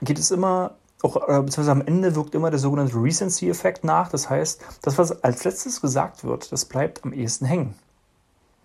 geht 0.00 0.18
es 0.18 0.30
immer, 0.30 0.76
auch, 1.02 1.14
beziehungsweise 1.14 1.72
am 1.72 1.82
Ende 1.82 2.14
wirkt 2.14 2.34
immer 2.34 2.50
der 2.50 2.58
sogenannte 2.58 2.96
Recency-Effekt 2.96 3.84
nach. 3.84 4.08
Das 4.08 4.30
heißt, 4.30 4.62
das, 4.82 4.98
was 4.98 5.22
als 5.22 5.44
letztes 5.44 5.80
gesagt 5.80 6.24
wird, 6.24 6.52
das 6.52 6.64
bleibt 6.64 7.04
am 7.04 7.12
ehesten 7.12 7.46
hängen. 7.46 7.74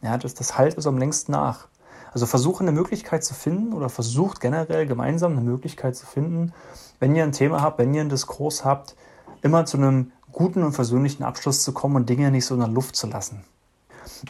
Ja, 0.01 0.17
das, 0.17 0.33
das 0.33 0.57
halt 0.57 0.75
ist 0.75 0.87
am 0.87 0.97
längsten 0.97 1.31
nach. 1.31 1.67
Also 2.11 2.25
versuche 2.25 2.61
eine 2.61 2.71
Möglichkeit 2.71 3.23
zu 3.23 3.33
finden 3.33 3.73
oder 3.73 3.89
versucht 3.89 4.39
generell 4.39 4.85
gemeinsam 4.85 5.31
eine 5.31 5.41
Möglichkeit 5.41 5.95
zu 5.95 6.05
finden, 6.05 6.53
wenn 6.99 7.15
ihr 7.15 7.23
ein 7.23 7.31
Thema 7.31 7.61
habt, 7.61 7.79
wenn 7.79 7.93
ihr 7.93 8.01
einen 8.01 8.09
Diskurs 8.09 8.63
habt, 8.63 8.95
immer 9.41 9.65
zu 9.65 9.77
einem 9.77 10.11
guten 10.33 10.63
und 10.63 10.73
versöhnlichen 10.73 11.23
Abschluss 11.23 11.63
zu 11.63 11.71
kommen 11.71 11.95
und 11.95 12.09
Dinge 12.09 12.31
nicht 12.31 12.45
so 12.45 12.55
in 12.55 12.59
der 12.59 12.69
Luft 12.69 12.95
zu 12.95 13.07
lassen. 13.07 13.43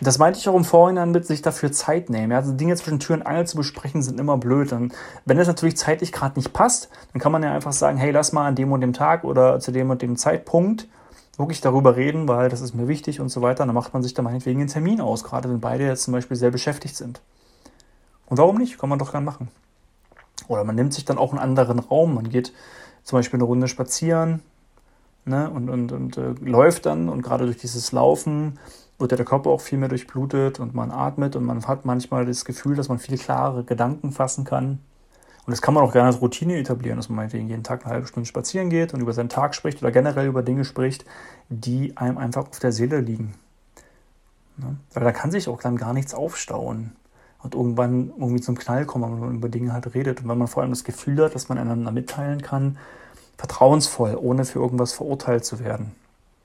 Das 0.02 0.18
meinte 0.18 0.40
ich 0.40 0.50
auch 0.50 0.56
im 0.56 0.66
Vorhinein 0.66 1.12
mit 1.12 1.26
sich 1.26 1.42
dafür 1.42 1.72
Zeit 1.72 2.10
nehmen. 2.10 2.32
Also 2.32 2.52
Dinge 2.52 2.76
zwischen 2.76 3.00
Tür 3.00 3.16
und 3.16 3.24
Angel 3.24 3.48
zu 3.48 3.58
besprechen 3.58 4.02
sind 4.02 4.20
immer 4.20 4.38
blöd. 4.38 4.72
Und 4.74 4.94
wenn 5.26 5.40
es 5.40 5.48
natürlich 5.48 5.78
zeitlich 5.78 6.12
gerade 6.12 6.38
nicht 6.38 6.54
passt, 6.54 6.90
dann 7.12 7.22
kann 7.22 7.32
man 7.32 7.44
ja 7.44 7.54
einfach 7.54 7.74
sagen, 7.74 7.98
hey, 7.98 8.12
lass 8.12 8.34
mal 8.34 8.48
an 8.48 8.56
dem 8.56 8.72
und 8.72 8.82
dem 8.82 8.94
Tag 8.94 9.24
oder 9.24 9.60
zu 9.60 9.72
dem 9.72 9.90
und 9.90 10.02
dem 10.02 10.16
Zeitpunkt 10.16 10.88
wirklich 11.38 11.62
darüber 11.62 11.96
reden, 11.96 12.28
weil 12.28 12.50
das 12.50 12.62
ist 12.62 12.76
mir 12.76 12.88
wichtig 12.88 13.20
und 13.20 13.30
so 13.30 13.42
weiter. 13.42 13.66
Dann 13.66 13.74
macht 13.74 13.94
man 13.94 14.04
sich 14.04 14.14
da 14.14 14.22
meinetwegen 14.22 14.60
einen 14.60 14.70
Termin 14.70 15.02
aus, 15.02 15.24
gerade 15.24 15.50
wenn 15.50 15.60
beide 15.60 15.86
jetzt 15.86 16.04
zum 16.04 16.14
Beispiel 16.14 16.38
sehr 16.38 16.52
beschäftigt 16.52 16.96
sind. 16.96 17.22
Und 18.28 18.38
warum 18.38 18.58
nicht? 18.58 18.78
Kann 18.78 18.90
man 18.90 19.00
doch 19.00 19.12
gern 19.12 19.26
machen. 19.26 19.50
Oder 20.48 20.64
man 20.64 20.76
nimmt 20.76 20.94
sich 20.94 21.06
dann 21.06 21.18
auch 21.18 21.32
einen 21.32 21.40
anderen 21.40 21.80
Raum. 21.80 22.16
Man 22.16 22.30
geht 22.30 22.54
zum 23.04 23.18
Beispiel 23.18 23.38
eine 23.38 23.46
Runde 23.46 23.68
spazieren 23.68 24.42
ne, 25.26 25.50
und, 25.50 25.70
und, 25.70 25.92
und 25.92 26.18
äh, 26.18 26.34
läuft 26.42 26.86
dann. 26.86 27.10
Und 27.10 27.22
gerade 27.22 27.46
durch 27.46 27.58
dieses 27.58 27.92
Laufen 27.92 28.60
wird 29.00 29.12
ja 29.12 29.18
der 29.18 29.26
Körper 29.26 29.50
auch 29.50 29.62
viel 29.62 29.78
mehr 29.78 29.90
durchblutet 29.90 30.60
und 30.60 30.74
man 30.74 30.92
atmet 30.92 31.36
und 31.36 31.44
man 31.46 31.66
hat 31.68 31.86
manchmal 31.86 32.26
das 32.26 32.46
Gefühl, 32.46 32.76
dass 32.76 32.90
man 32.90 33.00
viel 33.00 33.18
klarere 33.18 33.64
Gedanken 33.64 34.12
fassen 34.12 34.46
kann. 34.46 34.80
Und 35.46 35.52
das 35.52 35.62
kann 35.62 35.74
man 35.74 35.84
auch 35.84 35.92
gerne 35.92 36.08
als 36.08 36.22
Routine 36.22 36.58
etablieren, 36.58 36.98
dass 36.98 37.10
man 37.10 37.18
meinetwegen 37.18 37.50
jeden 37.50 37.64
Tag 37.64 37.86
eine 37.86 37.96
halbe 37.96 38.08
Stunde 38.08 38.28
spazieren 38.28 38.70
geht 38.70 38.94
und 38.94 39.02
über 39.02 39.12
seinen 39.12 39.30
Tag 39.30 39.56
spricht 39.56 39.82
oder 39.82 39.92
generell 39.92 40.28
über 40.28 40.42
Dinge 40.42 40.64
spricht, 40.64 41.06
die 41.50 41.98
einem 41.98 42.18
einfach 42.18 42.48
auf 42.48 42.60
der 42.60 42.72
Seele 42.72 43.02
liegen. 43.02 43.34
Ne? 44.58 44.78
Weil 44.94 45.04
da 45.04 45.12
kann 45.12 45.32
sich 45.32 45.50
auch 45.50 45.62
dann 45.62 45.76
gar 45.76 45.94
nichts 45.94 46.14
aufstauen 46.14 46.94
und 47.42 47.56
irgendwann 47.56 48.14
irgendwie 48.18 48.40
zum 48.40 48.58
Knall 48.58 48.86
kommen, 48.86 49.12
wenn 49.12 49.20
man 49.20 49.36
über 49.36 49.50
Dinge 49.50 49.74
halt 49.74 49.94
redet. 49.94 50.22
Und 50.22 50.30
wenn 50.30 50.38
man 50.38 50.48
vor 50.48 50.64
allem 50.64 50.72
das 50.72 50.86
Gefühl 50.86 51.22
hat, 51.22 51.36
dass 51.36 51.50
man 51.50 51.58
einander 51.58 51.92
mitteilen 51.92 52.42
kann, 52.42 52.78
vertrauensvoll, 53.38 54.18
ohne 54.20 54.46
für 54.46 54.60
irgendwas 54.60 54.94
verurteilt 54.94 55.46
zu 55.46 55.60
werden. 55.60 55.96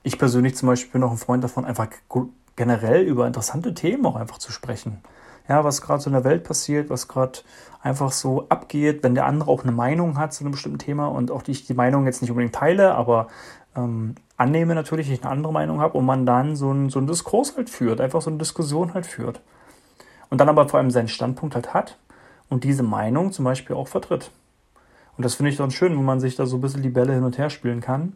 Ich 0.03 0.17
persönlich 0.17 0.55
zum 0.55 0.67
Beispiel 0.67 0.91
bin 0.91 1.03
auch 1.03 1.11
ein 1.11 1.17
Freund 1.17 1.43
davon, 1.43 1.65
einfach 1.65 1.87
generell 2.55 3.03
über 3.03 3.27
interessante 3.27 3.73
Themen 3.73 4.05
auch 4.05 4.15
einfach 4.15 4.37
zu 4.37 4.51
sprechen. 4.51 5.01
Ja, 5.47 5.63
was 5.63 5.81
gerade 5.81 6.01
so 6.01 6.09
in 6.09 6.13
der 6.13 6.23
Welt 6.23 6.43
passiert, 6.43 6.89
was 6.89 7.07
gerade 7.07 7.39
einfach 7.81 8.11
so 8.11 8.47
abgeht, 8.49 9.03
wenn 9.03 9.15
der 9.15 9.25
andere 9.25 9.49
auch 9.49 9.63
eine 9.63 9.71
Meinung 9.71 10.17
hat 10.17 10.33
zu 10.33 10.43
einem 10.43 10.51
bestimmten 10.51 10.77
Thema 10.77 11.07
und 11.07 11.31
auch 11.31 11.43
ich 11.47 11.65
die 11.65 11.73
Meinung 11.73 12.05
jetzt 12.05 12.21
nicht 12.21 12.29
unbedingt 12.29 12.53
teile, 12.53 12.93
aber 12.93 13.27
ähm, 13.75 14.15
annehme 14.37 14.75
natürlich, 14.75 15.09
ich 15.09 15.23
eine 15.23 15.31
andere 15.31 15.53
Meinung 15.53 15.81
habe 15.81 15.97
und 15.97 16.05
man 16.05 16.25
dann 16.25 16.55
so 16.55 16.69
einen, 16.69 16.89
so 16.89 16.99
einen 16.99 17.07
Diskurs 17.07 17.55
halt 17.57 17.69
führt, 17.69 17.99
einfach 18.01 18.21
so 18.21 18.29
eine 18.29 18.37
Diskussion 18.37 18.93
halt 18.93 19.05
führt. 19.05 19.41
Und 20.29 20.39
dann 20.39 20.49
aber 20.49 20.69
vor 20.69 20.79
allem 20.79 20.91
seinen 20.91 21.07
Standpunkt 21.07 21.55
halt 21.55 21.73
hat 21.73 21.97
und 22.49 22.63
diese 22.63 22.83
Meinung 22.83 23.31
zum 23.31 23.45
Beispiel 23.45 23.75
auch 23.75 23.87
vertritt. 23.87 24.31
Und 25.19 25.25
das 25.25 25.35
finde 25.35 25.51
ich 25.51 25.57
dann 25.57 25.69
schön, 25.69 25.97
wo 25.97 26.01
man 26.01 26.21
sich 26.21 26.37
da 26.37 26.45
so 26.45 26.55
ein 26.55 26.61
bisschen 26.61 26.81
die 26.81 26.87
Bälle 26.87 27.13
hin 27.13 27.25
und 27.25 27.37
her 27.37 27.49
spielen 27.49 27.81
kann 27.81 28.13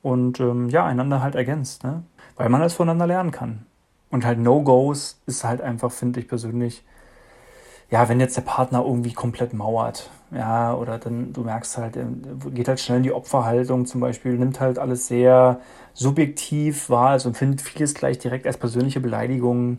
und 0.00 0.38
ähm, 0.38 0.68
ja, 0.68 0.86
einander 0.86 1.24
halt 1.24 1.34
ergänzt, 1.34 1.82
ne? 1.82 2.04
weil 2.36 2.48
man 2.48 2.60
das 2.60 2.72
voneinander 2.72 3.08
lernen 3.08 3.32
kann. 3.32 3.66
Und 4.10 4.24
halt 4.24 4.38
No-Gos 4.38 5.20
ist 5.26 5.42
halt 5.42 5.60
einfach, 5.60 5.90
finde 5.90 6.20
ich 6.20 6.28
persönlich, 6.28 6.84
ja, 7.90 8.08
wenn 8.08 8.20
jetzt 8.20 8.36
der 8.36 8.42
Partner 8.42 8.84
irgendwie 8.86 9.12
komplett 9.12 9.54
mauert, 9.54 10.08
ja, 10.30 10.72
oder 10.72 10.98
dann 10.98 11.32
du 11.32 11.40
merkst 11.40 11.76
halt, 11.78 11.98
geht 12.54 12.68
halt 12.68 12.78
schnell 12.78 12.98
in 12.98 13.02
die 13.02 13.12
Opferhaltung 13.12 13.86
zum 13.86 14.00
Beispiel, 14.00 14.38
nimmt 14.38 14.60
halt 14.60 14.78
alles 14.78 15.08
sehr 15.08 15.58
subjektiv 15.94 16.90
wahr, 16.90 17.08
also 17.08 17.30
empfindet 17.30 17.60
vieles 17.60 17.92
gleich 17.92 18.20
direkt 18.20 18.46
als 18.46 18.56
persönliche 18.56 19.00
Beleidigung 19.00 19.78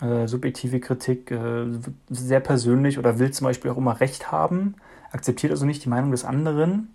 äh, 0.00 0.26
subjektive 0.26 0.80
Kritik 0.80 1.30
äh, 1.30 1.66
sehr 2.08 2.40
persönlich 2.40 2.98
oder 2.98 3.18
will 3.18 3.30
zum 3.30 3.44
Beispiel 3.44 3.70
auch 3.70 3.76
immer 3.76 4.00
Recht 4.00 4.32
haben, 4.32 4.76
akzeptiert 5.16 5.52
also 5.52 5.66
nicht 5.66 5.84
die 5.84 5.88
Meinung 5.88 6.10
des 6.10 6.24
anderen, 6.24 6.94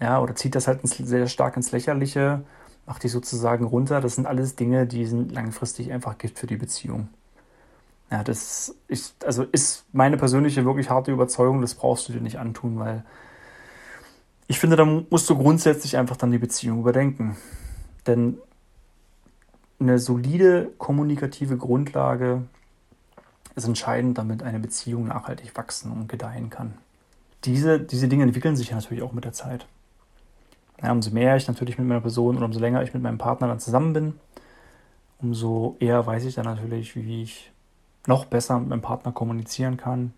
ja, 0.00 0.20
oder 0.20 0.34
zieht 0.34 0.54
das 0.54 0.68
halt 0.68 0.82
ins, 0.82 0.96
sehr 0.96 1.26
stark 1.26 1.56
ins 1.56 1.72
Lächerliche, 1.72 2.42
macht 2.86 3.02
die 3.02 3.08
sozusagen 3.08 3.64
runter. 3.64 4.00
Das 4.00 4.14
sind 4.14 4.26
alles 4.26 4.54
Dinge, 4.54 4.86
die 4.86 5.06
sind 5.06 5.32
langfristig 5.32 5.92
einfach 5.92 6.18
Gift 6.18 6.38
für 6.38 6.46
die 6.46 6.56
Beziehung. 6.56 7.08
Ja, 8.10 8.22
das 8.22 8.74
ist, 8.86 9.24
also 9.24 9.42
ist 9.42 9.84
meine 9.92 10.16
persönliche, 10.16 10.64
wirklich 10.64 10.90
harte 10.90 11.10
Überzeugung, 11.10 11.60
das 11.60 11.74
brauchst 11.74 12.08
du 12.08 12.12
dir 12.12 12.20
nicht 12.20 12.38
antun, 12.38 12.78
weil 12.78 13.04
ich 14.46 14.60
finde, 14.60 14.76
da 14.76 14.84
musst 14.84 15.28
du 15.28 15.36
grundsätzlich 15.36 15.96
einfach 15.96 16.16
dann 16.16 16.30
die 16.30 16.38
Beziehung 16.38 16.78
überdenken. 16.78 17.36
Denn 18.06 18.38
eine 19.80 19.98
solide 19.98 20.70
kommunikative 20.78 21.56
Grundlage 21.56 22.42
ist 23.56 23.66
entscheidend, 23.66 24.18
damit 24.18 24.44
eine 24.44 24.60
Beziehung 24.60 25.08
nachhaltig 25.08 25.56
wachsen 25.56 25.90
und 25.90 26.08
gedeihen 26.08 26.48
kann. 26.48 26.74
Diese, 27.46 27.80
diese 27.80 28.08
Dinge 28.08 28.24
entwickeln 28.24 28.56
sich 28.56 28.70
ja 28.70 28.76
natürlich 28.76 29.02
auch 29.02 29.12
mit 29.12 29.24
der 29.24 29.32
Zeit. 29.32 29.66
Ja, 30.82 30.92
umso 30.92 31.10
mehr 31.10 31.36
ich 31.36 31.48
natürlich 31.48 31.78
mit 31.78 31.86
meiner 31.86 32.00
Person 32.00 32.36
oder 32.36 32.44
umso 32.44 32.60
länger 32.60 32.82
ich 32.82 32.92
mit 32.92 33.02
meinem 33.02 33.18
Partner 33.18 33.48
dann 33.48 33.60
zusammen 33.60 33.92
bin, 33.92 34.14
umso 35.20 35.76
eher 35.80 36.06
weiß 36.06 36.24
ich 36.24 36.34
dann 36.34 36.44
natürlich, 36.44 36.94
wie 36.96 37.22
ich 37.22 37.50
noch 38.06 38.26
besser 38.26 38.58
mit 38.58 38.68
meinem 38.68 38.82
Partner 38.82 39.12
kommunizieren 39.12 39.76
kann, 39.76 40.12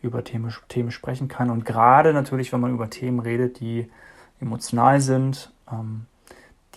über 0.00 0.22
Themen, 0.22 0.54
Themen 0.68 0.90
sprechen 0.90 1.28
kann. 1.28 1.50
Und 1.50 1.64
gerade 1.64 2.12
natürlich, 2.12 2.52
wenn 2.52 2.60
man 2.60 2.72
über 2.72 2.88
Themen 2.88 3.18
redet, 3.18 3.60
die 3.60 3.90
emotional 4.40 5.00
sind, 5.00 5.50
ähm, 5.70 6.06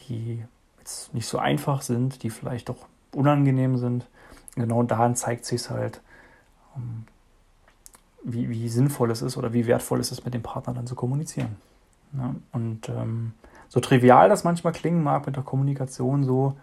die 0.07 0.43
jetzt 0.79 1.13
nicht 1.13 1.27
so 1.27 1.37
einfach 1.37 1.81
sind, 1.81 2.23
die 2.23 2.29
vielleicht 2.29 2.69
auch 2.69 2.87
unangenehm 3.13 3.77
sind. 3.77 4.07
Genau 4.55 4.81
daran 4.83 5.15
zeigt 5.15 5.45
sich 5.45 5.61
es 5.61 5.69
halt, 5.69 6.01
ähm, 6.75 7.05
wie, 8.23 8.49
wie 8.49 8.69
sinnvoll 8.69 9.11
es 9.11 9.21
ist 9.21 9.37
oder 9.37 9.53
wie 9.53 9.67
wertvoll 9.67 9.99
es 9.99 10.11
ist, 10.11 10.25
mit 10.25 10.33
dem 10.33 10.41
Partner 10.41 10.73
dann 10.73 10.87
zu 10.87 10.95
kommunizieren. 10.95 11.55
Ja, 12.17 12.35
und 12.51 12.89
ähm, 12.89 13.33
so 13.67 13.79
trivial 13.79 14.29
das 14.29 14.43
manchmal 14.43 14.73
klingen 14.73 15.03
mag 15.03 15.25
mit 15.25 15.35
der 15.35 15.43
Kommunikation, 15.43 16.23
so 16.23 16.55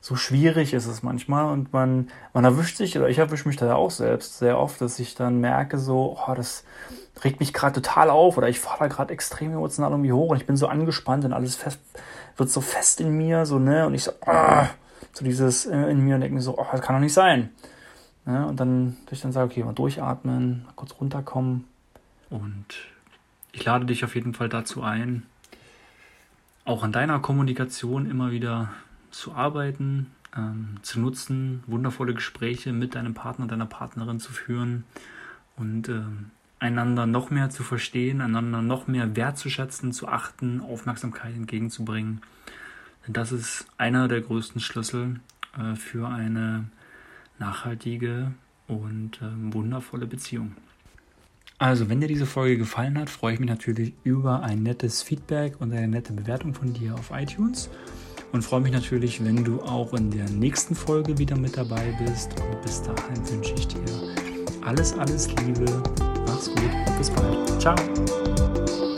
so 0.00 0.16
schwierig 0.16 0.72
ist 0.72 0.86
es 0.86 1.02
manchmal 1.02 1.52
und 1.52 1.72
man, 1.72 2.08
man 2.32 2.44
erwischt 2.44 2.78
sich, 2.78 2.96
oder 2.96 3.08
ich 3.08 3.18
erwische 3.18 3.46
mich 3.46 3.58
da 3.58 3.66
ja 3.66 3.74
auch 3.74 3.90
selbst 3.90 4.38
sehr 4.38 4.58
oft, 4.58 4.80
dass 4.80 4.98
ich 4.98 5.14
dann 5.14 5.40
merke, 5.40 5.78
so, 5.78 6.16
oh, 6.26 6.34
das 6.34 6.64
regt 7.22 7.38
mich 7.40 7.52
gerade 7.52 7.82
total 7.82 8.08
auf 8.08 8.38
oder 8.38 8.48
ich 8.48 8.60
fahre 8.60 8.78
da 8.78 8.86
gerade 8.86 9.12
extrem 9.12 9.52
emotional 9.52 9.90
irgendwie 9.90 10.12
hoch 10.12 10.30
und 10.30 10.38
ich 10.38 10.46
bin 10.46 10.56
so 10.56 10.68
angespannt 10.68 11.26
und 11.26 11.34
alles 11.34 11.54
fest, 11.54 11.80
wird 12.36 12.48
so 12.48 12.62
fest 12.62 13.00
in 13.00 13.10
mir, 13.10 13.44
so, 13.44 13.58
ne, 13.58 13.86
und 13.86 13.94
ich 13.94 14.04
so, 14.04 14.12
oh, 14.26 14.62
so 15.12 15.24
dieses 15.24 15.66
äh, 15.66 15.76
in 15.90 16.00
mir 16.00 16.14
und 16.14 16.22
denke 16.22 16.34
mir 16.34 16.40
so, 16.40 16.56
oh, 16.56 16.66
das 16.72 16.80
kann 16.80 16.96
doch 16.96 17.00
nicht 17.00 17.12
sein. 17.12 17.50
Ne? 18.26 18.46
Und 18.46 18.58
dann, 18.60 18.96
dass 19.06 19.18
ich 19.18 19.22
dann 19.22 19.32
sage, 19.32 19.50
okay, 19.50 19.64
mal 19.64 19.74
durchatmen, 19.74 20.64
mal 20.64 20.72
kurz 20.74 20.94
runterkommen 21.00 21.64
und 22.28 22.66
ich 23.52 23.64
lade 23.64 23.86
dich 23.86 24.04
auf 24.04 24.14
jeden 24.14 24.34
Fall 24.34 24.48
dazu 24.48 24.82
ein, 24.82 25.24
auch 26.64 26.84
an 26.84 26.92
deiner 26.92 27.18
Kommunikation 27.18 28.08
immer 28.08 28.30
wieder 28.30 28.70
zu 29.10 29.32
arbeiten, 29.34 30.12
ähm, 30.36 30.76
zu 30.82 31.00
nutzen, 31.00 31.64
wundervolle 31.66 32.14
Gespräche 32.14 32.72
mit 32.72 32.94
deinem 32.94 33.14
Partner, 33.14 33.46
deiner 33.46 33.66
Partnerin 33.66 34.20
zu 34.20 34.32
führen 34.32 34.84
und 35.56 35.88
ähm, 35.88 36.30
einander 36.60 37.06
noch 37.06 37.30
mehr 37.30 37.50
zu 37.50 37.64
verstehen, 37.64 38.20
einander 38.20 38.62
noch 38.62 38.86
mehr 38.86 39.16
wertzuschätzen, 39.16 39.92
zu 39.92 40.06
achten, 40.06 40.60
Aufmerksamkeit 40.60 41.34
entgegenzubringen. 41.34 42.20
Denn 43.06 43.14
das 43.14 43.32
ist 43.32 43.66
einer 43.78 44.06
der 44.06 44.20
größten 44.20 44.60
Schlüssel 44.60 45.20
äh, 45.58 45.74
für 45.74 46.08
eine 46.08 46.66
nachhaltige 47.40 48.32
und 48.68 49.20
äh, 49.20 49.52
wundervolle 49.52 50.06
Beziehung. 50.06 50.52
Also, 51.58 51.90
wenn 51.90 52.00
dir 52.00 52.08
diese 52.08 52.24
Folge 52.24 52.56
gefallen 52.56 52.96
hat, 52.96 53.10
freue 53.10 53.34
ich 53.34 53.40
mich 53.40 53.48
natürlich 53.48 53.92
über 54.02 54.42
ein 54.42 54.62
nettes 54.62 55.02
Feedback 55.02 55.60
und 55.60 55.72
eine 55.72 55.88
nette 55.88 56.12
Bewertung 56.12 56.54
von 56.54 56.72
dir 56.72 56.94
auf 56.94 57.10
iTunes. 57.12 57.68
Und 58.32 58.42
freue 58.42 58.60
mich 58.60 58.72
natürlich, 58.72 59.22
wenn 59.24 59.44
du 59.44 59.60
auch 59.60 59.92
in 59.92 60.10
der 60.10 60.30
nächsten 60.30 60.74
Folge 60.74 61.18
wieder 61.18 61.36
mit 61.36 61.56
dabei 61.56 61.94
bist. 62.04 62.30
Und 62.40 62.62
bis 62.62 62.82
dahin 62.82 63.28
wünsche 63.28 63.54
ich 63.54 63.66
dir 63.66 63.80
alles, 64.64 64.94
alles 64.94 65.28
Liebe. 65.42 65.82
Mach's 66.26 66.48
gut 66.48 66.96
bis 66.96 67.10
bald. 67.10 67.60
Ciao. 67.60 68.89